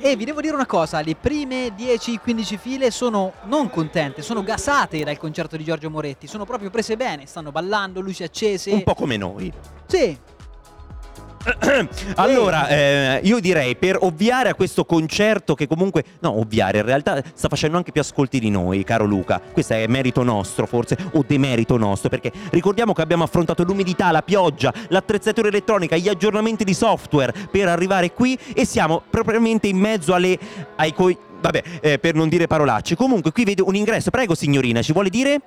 [0.00, 5.02] E vi devo dire una cosa, le prime 10-15 file sono non contente, sono gasate
[5.02, 8.70] dal concerto di Giorgio Moretti, sono proprio prese bene, stanno ballando, luci accese.
[8.70, 9.52] Un po' come noi.
[9.86, 10.16] Sì,
[12.16, 17.22] Allora, eh, io direi per ovviare a questo concerto che comunque, no, ovviare, in realtà
[17.34, 19.40] sta facendo anche più ascolti di noi, caro Luca.
[19.52, 24.22] Questo è merito nostro, forse, o demerito nostro, perché ricordiamo che abbiamo affrontato l'umidità, la
[24.22, 30.14] pioggia, l'attrezzatura elettronica, gli aggiornamenti di software per arrivare qui e siamo propriamente in mezzo
[30.14, 30.38] alle,
[30.76, 31.16] ai coi...
[31.40, 32.96] Vabbè, eh, per non dire parolacce.
[32.96, 34.10] Comunque, qui vedo un ingresso.
[34.10, 35.40] Prego, signorina, ci vuole dire?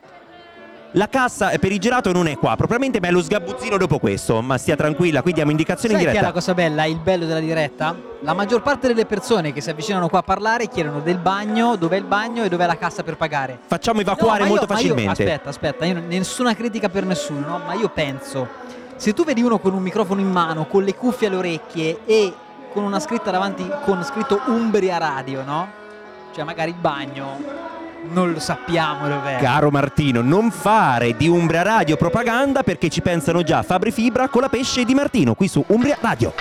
[0.95, 4.41] La cassa per il gelato non è qua, propriamente, ma è lo sgabuzzino dopo questo.
[4.41, 6.39] Ma stia tranquilla, qui diamo indicazioni sai in che è la diretta.
[6.39, 7.95] cosa bella, il bello della diretta?
[8.19, 11.95] La maggior parte delle persone che si avvicinano qua a parlare chiedono del bagno, dov'è
[11.95, 13.57] il bagno e dov'è la cassa per pagare.
[13.65, 15.23] Facciamo evacuare ma molto facilmente.
[15.23, 17.61] aspetta, aspetta, io nessuna critica per nessuno, no?
[17.65, 18.49] Ma io penso,
[18.97, 22.33] se tu vedi uno con un microfono in mano, con le cuffie alle orecchie e
[22.73, 25.69] con una scritta davanti con scritto Umbria Radio, no?
[26.33, 27.79] Cioè magari il bagno
[28.09, 29.37] non lo sappiamo dov'è.
[29.37, 34.41] Caro Martino, non fare di Umbria Radio propaganda perché ci pensano già Fabri Fibra con
[34.41, 36.33] la pesce di Martino qui su Umbria Radio.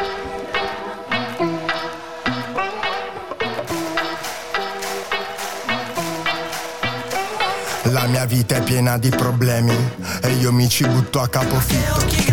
[7.85, 9.75] La mia vita è piena di problemi
[10.23, 12.29] e io mi ci butto a capofitto.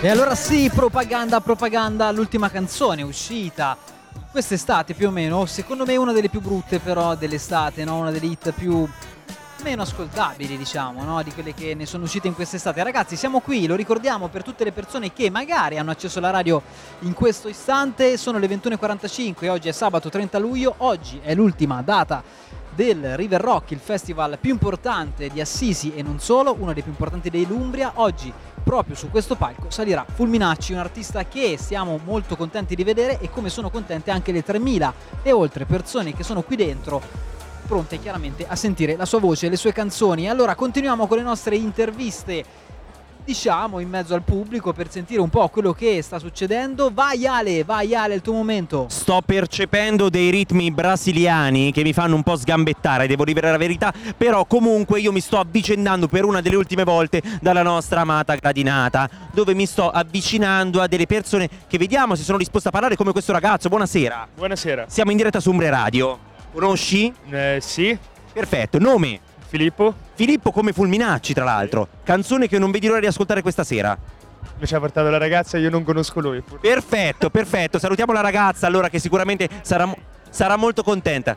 [0.00, 3.76] E allora sì, propaganda, propaganda, l'ultima canzone uscita
[4.36, 7.96] quest'estate più o meno, secondo me una delle più brutte però dell'estate, no?
[7.96, 8.86] una delle hit più
[9.62, 11.22] meno ascoltabili diciamo, no?
[11.22, 12.82] di quelle che ne sono uscite in quest'estate.
[12.82, 16.60] Ragazzi siamo qui, lo ricordiamo per tutte le persone che magari hanno accesso alla radio
[16.98, 22.22] in questo istante, sono le 21.45, oggi è sabato 30 luglio, oggi è l'ultima data
[22.74, 26.92] del River Rock, il festival più importante di Assisi e non solo, uno dei più
[26.92, 27.92] importanti dell'Umbria.
[27.94, 28.30] Oggi
[28.66, 33.30] proprio su questo palco salirà Fulminacci, un artista che siamo molto contenti di vedere e
[33.30, 34.92] come sono contente anche le 3.000
[35.22, 37.00] e oltre persone che sono qui dentro
[37.64, 40.28] pronte chiaramente a sentire la sua voce e le sue canzoni.
[40.28, 42.44] Allora continuiamo con le nostre interviste
[43.26, 46.90] diciamo in mezzo al pubblico per sentire un po' quello che sta succedendo.
[46.94, 48.86] Vai Ale, vai Ale, il tuo momento.
[48.88, 53.92] Sto percependo dei ritmi brasiliani che mi fanno un po' sgambettare, devo dire la verità,
[54.16, 59.10] però comunque io mi sto avvicendando per una delle ultime volte dalla nostra amata gradinata,
[59.32, 63.10] dove mi sto avvicinando a delle persone che vediamo se sono disposte a parlare come
[63.10, 63.68] questo ragazzo.
[63.68, 64.28] Buonasera.
[64.36, 64.84] Buonasera.
[64.86, 66.16] Siamo in diretta su Umbre Radio.
[66.52, 67.12] Conosci?
[67.28, 67.98] Eh, sì.
[68.32, 69.25] Perfetto, nome?
[69.46, 69.94] Filippo.
[70.14, 71.88] Filippo come Fulminacci, tra l'altro.
[72.04, 73.96] Canzone che non vedi l'ora di ascoltare questa sera.
[74.58, 76.42] Mi ci ha portato la ragazza, io non conosco lui.
[76.60, 77.78] Perfetto, perfetto.
[77.78, 79.92] Salutiamo la ragazza allora che sicuramente sarà,
[80.30, 81.36] sarà molto contenta.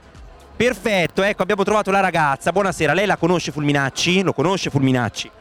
[0.55, 2.51] Perfetto, ecco, abbiamo trovato la ragazza.
[2.51, 4.24] Buonasera, lei la conosce Fulminacci?
[4.24, 5.32] Lo conosce Fulminacci?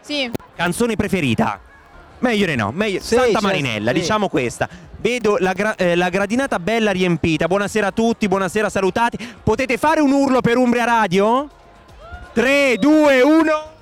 [0.00, 0.30] Sì.
[0.54, 1.60] Canzone preferita?
[2.20, 3.00] Meglio di no, meglio.
[3.00, 3.98] Sì, Santa Marinella, sì.
[4.00, 4.68] diciamo questa.
[5.00, 7.46] Vedo la, gra- eh, la gradinata bella riempita.
[7.46, 9.16] Buonasera a tutti, buonasera, salutati.
[9.42, 11.48] Potete fare un urlo per Umbria Radio?
[12.32, 13.76] 3, 2, 1.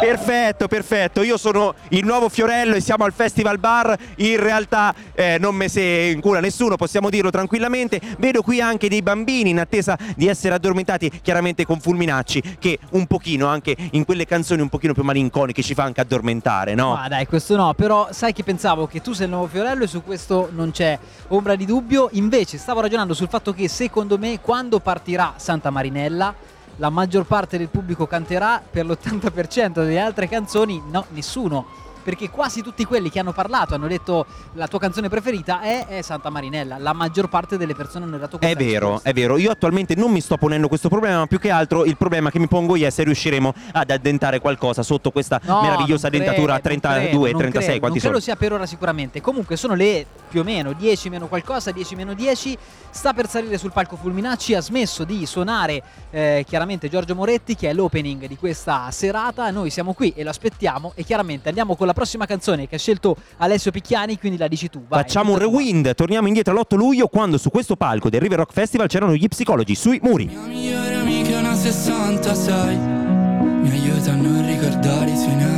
[0.00, 1.22] Perfetto, perfetto.
[1.22, 3.96] Io sono il nuovo Fiorello e siamo al Festival Bar.
[4.16, 8.00] In realtà eh, non me se in cura nessuno, possiamo dirlo tranquillamente.
[8.18, 13.06] Vedo qui anche dei bambini in attesa di essere addormentati, chiaramente con Fulminacci, che un
[13.06, 16.94] pochino anche in quelle canzoni un pochino più malinconiche ci fa anche addormentare, no?
[16.94, 19.88] Ma dai, questo no, però sai che pensavo che tu sei il nuovo Fiorello e
[19.88, 20.96] su questo non c'è
[21.28, 22.08] ombra di dubbio.
[22.12, 27.58] Invece stavo ragionando sul fatto che secondo me quando partirà Santa Marinella la maggior parte
[27.58, 31.86] del pubblico canterà, per l'80% delle altre canzoni no, nessuno.
[32.08, 36.00] Perché quasi tutti quelli che hanno parlato hanno detto la tua canzone preferita è, è
[36.00, 36.78] Santa Marinella.
[36.78, 39.10] La maggior parte delle persone hanno dato questa È vero, risposta.
[39.10, 39.36] è vero.
[39.36, 42.38] Io attualmente non mi sto ponendo questo problema, ma più che altro il problema che
[42.38, 46.60] mi pongo io è se riusciremo ad addentare qualcosa sotto questa No, meravigliosa dentatura a
[46.60, 47.78] credo, 32, non credo, non 36, credo.
[47.80, 48.20] quanti non credo sono?
[48.20, 49.20] sia per ora sicuramente.
[49.20, 52.56] Comunque sono le più o meno 10 meno qualcosa, 10 meno 10.
[52.88, 57.68] Sta per salire sul palco Fulminacci, ha smesso di suonare eh, chiaramente Giorgio Moretti che
[57.68, 59.50] è l'opening di questa serata.
[59.50, 62.78] Noi siamo qui e lo aspettiamo e chiaramente andiamo con la prossima canzone che ha
[62.78, 64.84] scelto Alessio Picchiani, quindi la dici tu.
[64.86, 68.52] Vai, Facciamo un rewind, torniamo indietro all'8 luglio quando su questo palco del River Rock
[68.52, 70.26] Festival c'erano gli psicologi sui muri.
[70.26, 75.57] migliore amica è una 66 Mi aiuta a non ricordare i suoi nai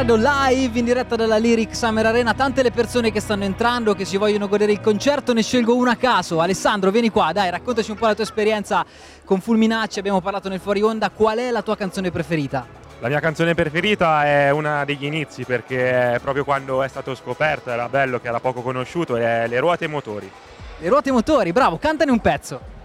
[0.00, 2.32] Radio live in diretta dalla Lyric Summer Arena.
[2.32, 5.90] Tante le persone che stanno entrando, che si vogliono godere il concerto, ne scelgo una
[5.90, 6.40] a caso.
[6.40, 8.82] Alessandro, vieni qua, dai, raccontaci un po' la tua esperienza
[9.26, 9.98] con Fulminacci.
[9.98, 11.10] Abbiamo parlato nel fuori onda.
[11.10, 12.66] Qual è la tua canzone preferita?
[13.00, 17.86] La mia canzone preferita è una degli inizi perché proprio quando è stato scoperto, era
[17.90, 20.30] bello che era poco conosciuto, è Le ruote e motori.
[20.78, 22.78] Le ruote e motori, bravo, cantane un pezzo.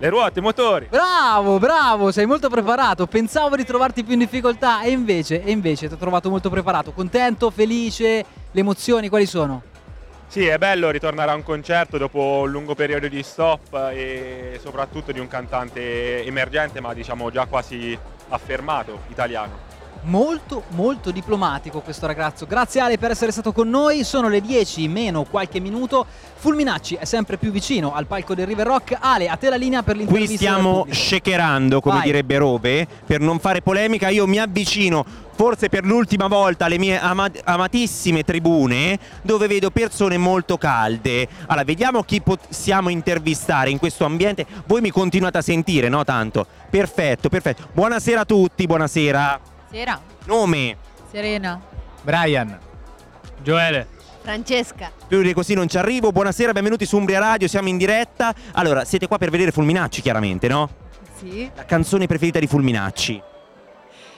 [0.00, 0.86] Le ruote e motori!
[0.88, 3.08] Bravo, bravo, sei molto preparato.
[3.08, 6.92] Pensavo di trovarti più in difficoltà e invece, e invece ti ho trovato molto preparato.
[6.92, 9.62] Contento, felice, le emozioni quali sono?
[10.28, 15.10] Sì, è bello ritornare a un concerto dopo un lungo periodo di stop e soprattutto
[15.10, 19.67] di un cantante emergente ma diciamo già quasi affermato italiano.
[20.02, 22.46] Molto molto diplomatico questo ragazzo.
[22.46, 24.04] Grazie Ale per essere stato con noi.
[24.04, 26.06] Sono le 10 meno qualche minuto.
[26.36, 28.96] Fulminacci è sempre più vicino al palco del River Rock.
[28.98, 30.28] Ale, a te la linea per Qui l'intervista.
[30.30, 32.04] del stiamo shakerando, come Vai.
[32.06, 34.08] direbbe Robe, per non fare polemica.
[34.08, 40.16] Io mi avvicino, forse per l'ultima volta, alle mie ama- amatissime tribune, dove vedo persone
[40.16, 41.28] molto calde.
[41.46, 44.46] Allora, vediamo chi possiamo intervistare in questo ambiente.
[44.66, 46.04] Voi mi continuate a sentire, no?
[46.04, 46.46] Tanto.
[46.70, 47.68] Perfetto, perfetto.
[47.72, 49.40] Buonasera a tutti, buonasera.
[49.70, 50.00] Sera.
[50.24, 50.76] Nome?
[51.10, 51.60] Serena.
[52.00, 52.58] Brian.
[53.42, 53.86] Gioele.
[54.22, 54.90] Francesca.
[55.06, 56.10] Più di così non ci arrivo.
[56.10, 58.34] Buonasera, benvenuti su Umbria Radio, siamo in diretta.
[58.52, 60.70] Allora, siete qua per vedere Fulminacci, chiaramente, no?
[61.18, 61.50] Sì.
[61.54, 63.22] La canzone preferita di Fulminacci.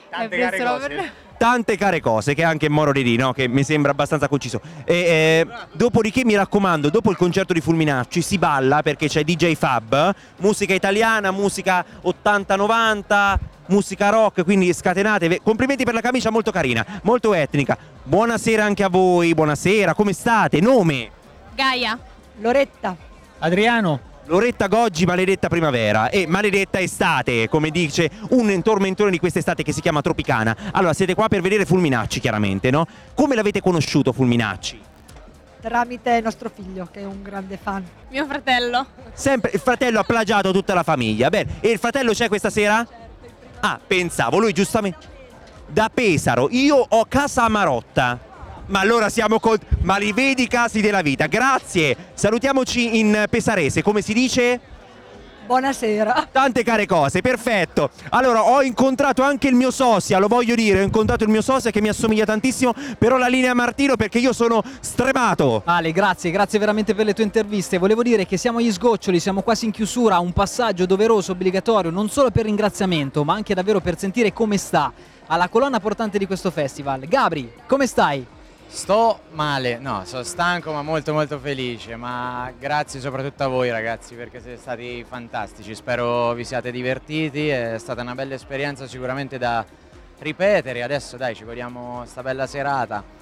[0.08, 1.12] È presto per...
[1.40, 3.32] tante care cose che anche Moro Dedì, no?
[3.32, 4.60] che mi sembra abbastanza conciso.
[4.84, 9.54] E, eh, dopodiché mi raccomando, dopo il concerto di Fulminacci si balla perché c'è DJ
[9.54, 13.38] Fab, musica italiana, musica 80-90,
[13.68, 15.40] musica rock, quindi scatenate.
[15.42, 17.74] Complimenti per la camicia molto carina, molto etnica.
[18.02, 20.60] Buonasera anche a voi, buonasera, come state?
[20.60, 21.10] Nome?
[21.54, 21.98] Gaia.
[22.40, 22.94] Loretta.
[23.38, 24.09] Adriano.
[24.30, 29.80] Loretta Goggi, maledetta primavera e maledetta estate, come dice un tormentone di quest'estate che si
[29.80, 30.56] chiama Tropicana.
[30.70, 32.86] Allora, siete qua per vedere Fulminacci, chiaramente, no?
[33.16, 34.80] Come l'avete conosciuto Fulminacci?
[35.60, 37.84] Tramite nostro figlio, che è un grande fan.
[38.10, 38.86] Mio fratello.
[39.12, 41.28] Sempre il fratello ha plagiato tutta la famiglia.
[41.28, 42.86] Bene, e il fratello c'è questa sera?
[43.58, 45.08] Ah, pensavo, lui giustamente.
[45.66, 48.29] Da Pesaro, io ho casa a Marotta.
[48.70, 49.58] Ma allora siamo con.
[49.82, 51.26] Ma li vedi i casi della vita.
[51.26, 51.96] Grazie.
[52.14, 54.60] Salutiamoci in pesarese, come si dice?
[55.44, 56.28] Buonasera.
[56.30, 57.90] Tante care cose, perfetto.
[58.10, 61.72] Allora, ho incontrato anche il mio sosia, lo voglio dire, ho incontrato il mio sosia
[61.72, 65.62] che mi assomiglia tantissimo, però la linea Martino perché io sono stremato.
[65.64, 67.78] Ale, grazie, grazie veramente per le tue interviste.
[67.78, 72.08] Volevo dire che siamo agli sgoccioli, siamo quasi in chiusura, un passaggio doveroso, obbligatorio, non
[72.08, 74.92] solo per ringraziamento, ma anche davvero per sentire come sta
[75.26, 77.08] alla colonna portante di questo festival.
[77.08, 78.24] Gabri, come stai?
[78.72, 84.14] Sto male, no, sono stanco ma molto molto felice, ma grazie soprattutto a voi ragazzi
[84.14, 89.66] perché siete stati fantastici, spero vi siate divertiti, è stata una bella esperienza sicuramente da
[90.20, 93.19] ripetere, adesso dai ci godiamo sta bella serata.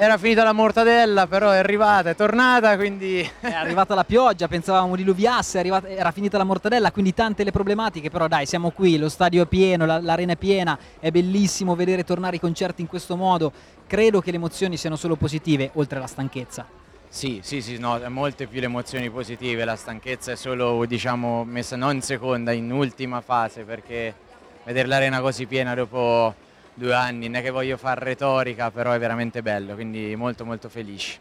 [0.00, 3.28] Era finita la mortadella, però è arrivata, è tornata, quindi...
[3.40, 7.50] È arrivata la pioggia, pensavamo diluviasse, è arrivata- era finita la mortadella, quindi tante le
[7.50, 11.74] problematiche, però dai, siamo qui, lo stadio è pieno, la- l'arena è piena, è bellissimo
[11.74, 13.50] vedere tornare i concerti in questo modo.
[13.88, 16.64] Credo che le emozioni siano solo positive, oltre alla stanchezza.
[17.08, 21.74] Sì, sì, sì, no, molte più le emozioni positive, la stanchezza è solo, diciamo, messa
[21.74, 24.14] non in seconda, in ultima fase, perché
[24.62, 26.46] vedere l'arena così piena dopo
[26.78, 30.70] due anni, non è che voglio fare retorica, però è veramente bello, quindi molto molto
[30.70, 31.18] felice.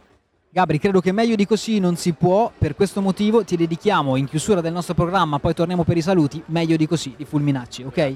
[0.49, 4.25] Gabri, credo che meglio di così non si può, per questo motivo ti dedichiamo in
[4.25, 8.15] chiusura del nostro programma, poi torniamo per i saluti, meglio di così, di Fulminacci, ok?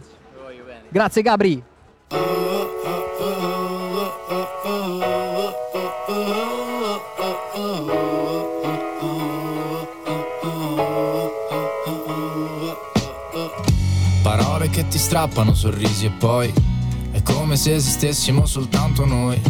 [0.87, 1.63] Grazie Gabri.
[14.23, 16.70] Parole che ti strappano sorrisi e poi
[17.23, 19.41] come se esistessimo soltanto noi.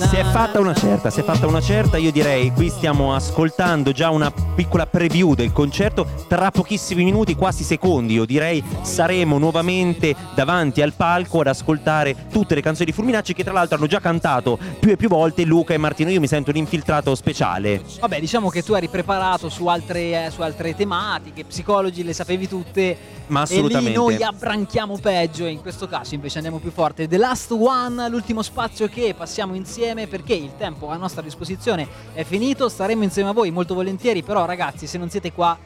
[0.00, 3.92] Si è fatta una certa, si è fatta una certa, io direi qui stiamo ascoltando
[3.92, 10.16] già una piccola preview del concerto, tra pochissimi minuti, quasi secondi io direi, saremo nuovamente
[10.34, 14.00] davanti al palco ad ascoltare tutte le canzoni di Fulminacci che tra l'altro hanno già
[14.00, 17.82] cantato più e più volte Luca e Martino, io mi sento un infiltrato speciale.
[18.00, 22.48] Vabbè, diciamo che tu eri preparato su altre, eh, su altre tematiche, psicologi le sapevi
[22.48, 23.18] tutte.
[23.26, 23.92] Ma assolutamente.
[23.92, 27.06] E noi abbranchiamo peggio e in questo caso invece andiamo più forte.
[27.06, 32.24] The Last One, l'ultimo spazio che passiamo insieme perché il tempo a nostra disposizione è
[32.24, 32.68] finito.
[32.68, 35.58] Staremo insieme a voi molto volentieri, però ragazzi se non siete qua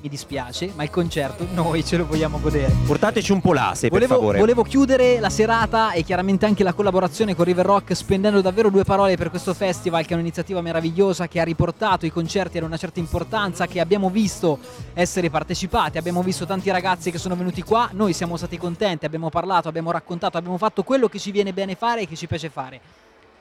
[0.00, 2.72] mi dispiace, ma il concerto noi ce lo vogliamo godere.
[2.86, 4.38] Portateci un po' l'asse, per Volevo, favore.
[4.38, 8.84] volevo chiudere la serata e chiaramente anche la collaborazione con River Rock spendendo davvero due
[8.84, 12.76] parole per questo festival che è un'iniziativa meravigliosa che ha riportato i concerti ad una
[12.76, 14.58] certa importanza che abbiamo visto
[14.94, 19.30] essere partecipati, abbiamo visto tanti ragazzi che sono venuti qua, noi siamo stati contenti, abbiamo
[19.30, 22.50] parlato, abbiamo raccontato, abbiamo fatto quello che ci viene bene fare e che ci piace
[22.50, 22.80] fare.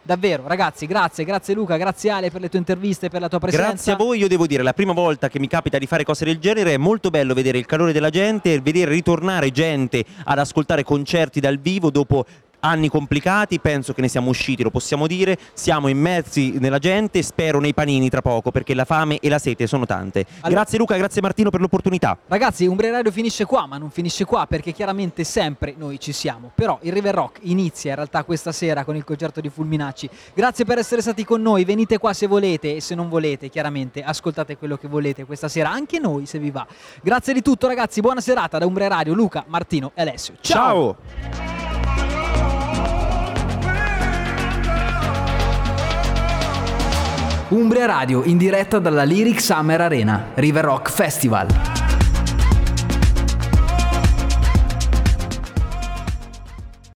[0.07, 3.67] Davvero, ragazzi, grazie, grazie Luca, grazie Ale per le tue interviste, per la tua presenza.
[3.67, 6.23] Grazie a voi, io devo dire, la prima volta che mi capita di fare cose
[6.23, 10.39] del genere è molto bello vedere il calore della gente, e vedere ritornare gente ad
[10.39, 12.25] ascoltare concerti dal vivo dopo
[12.59, 17.59] anni complicati, penso che ne siamo usciti, lo possiamo dire, siamo immersi nella gente, spero
[17.59, 20.25] nei panini tra poco perché la fame e la sete sono tante.
[20.41, 22.17] Grazie Luca, grazie Martino per l'opportunità.
[22.27, 26.51] Ragazzi, Umbria Radio finisce qua, ma non finisce qua perché chiaramente sempre noi ci siamo.
[26.53, 30.09] Però il River Rock inizia in realtà questa sera con il concerto di Fulminacci.
[30.33, 34.03] Grazie per essere stati con noi, venite qua se volete e se non volete, chiaramente
[34.03, 36.65] ascoltate quello che volete questa sera, anche noi se vi va.
[37.01, 40.35] Grazie di tutto ragazzi, buona serata da Umbria Radio, Luca, Martino e Alessio.
[40.41, 41.56] Ciao!
[47.49, 51.76] Umbria Radio in diretta dalla Lyric Summer Arena, River Rock Festival.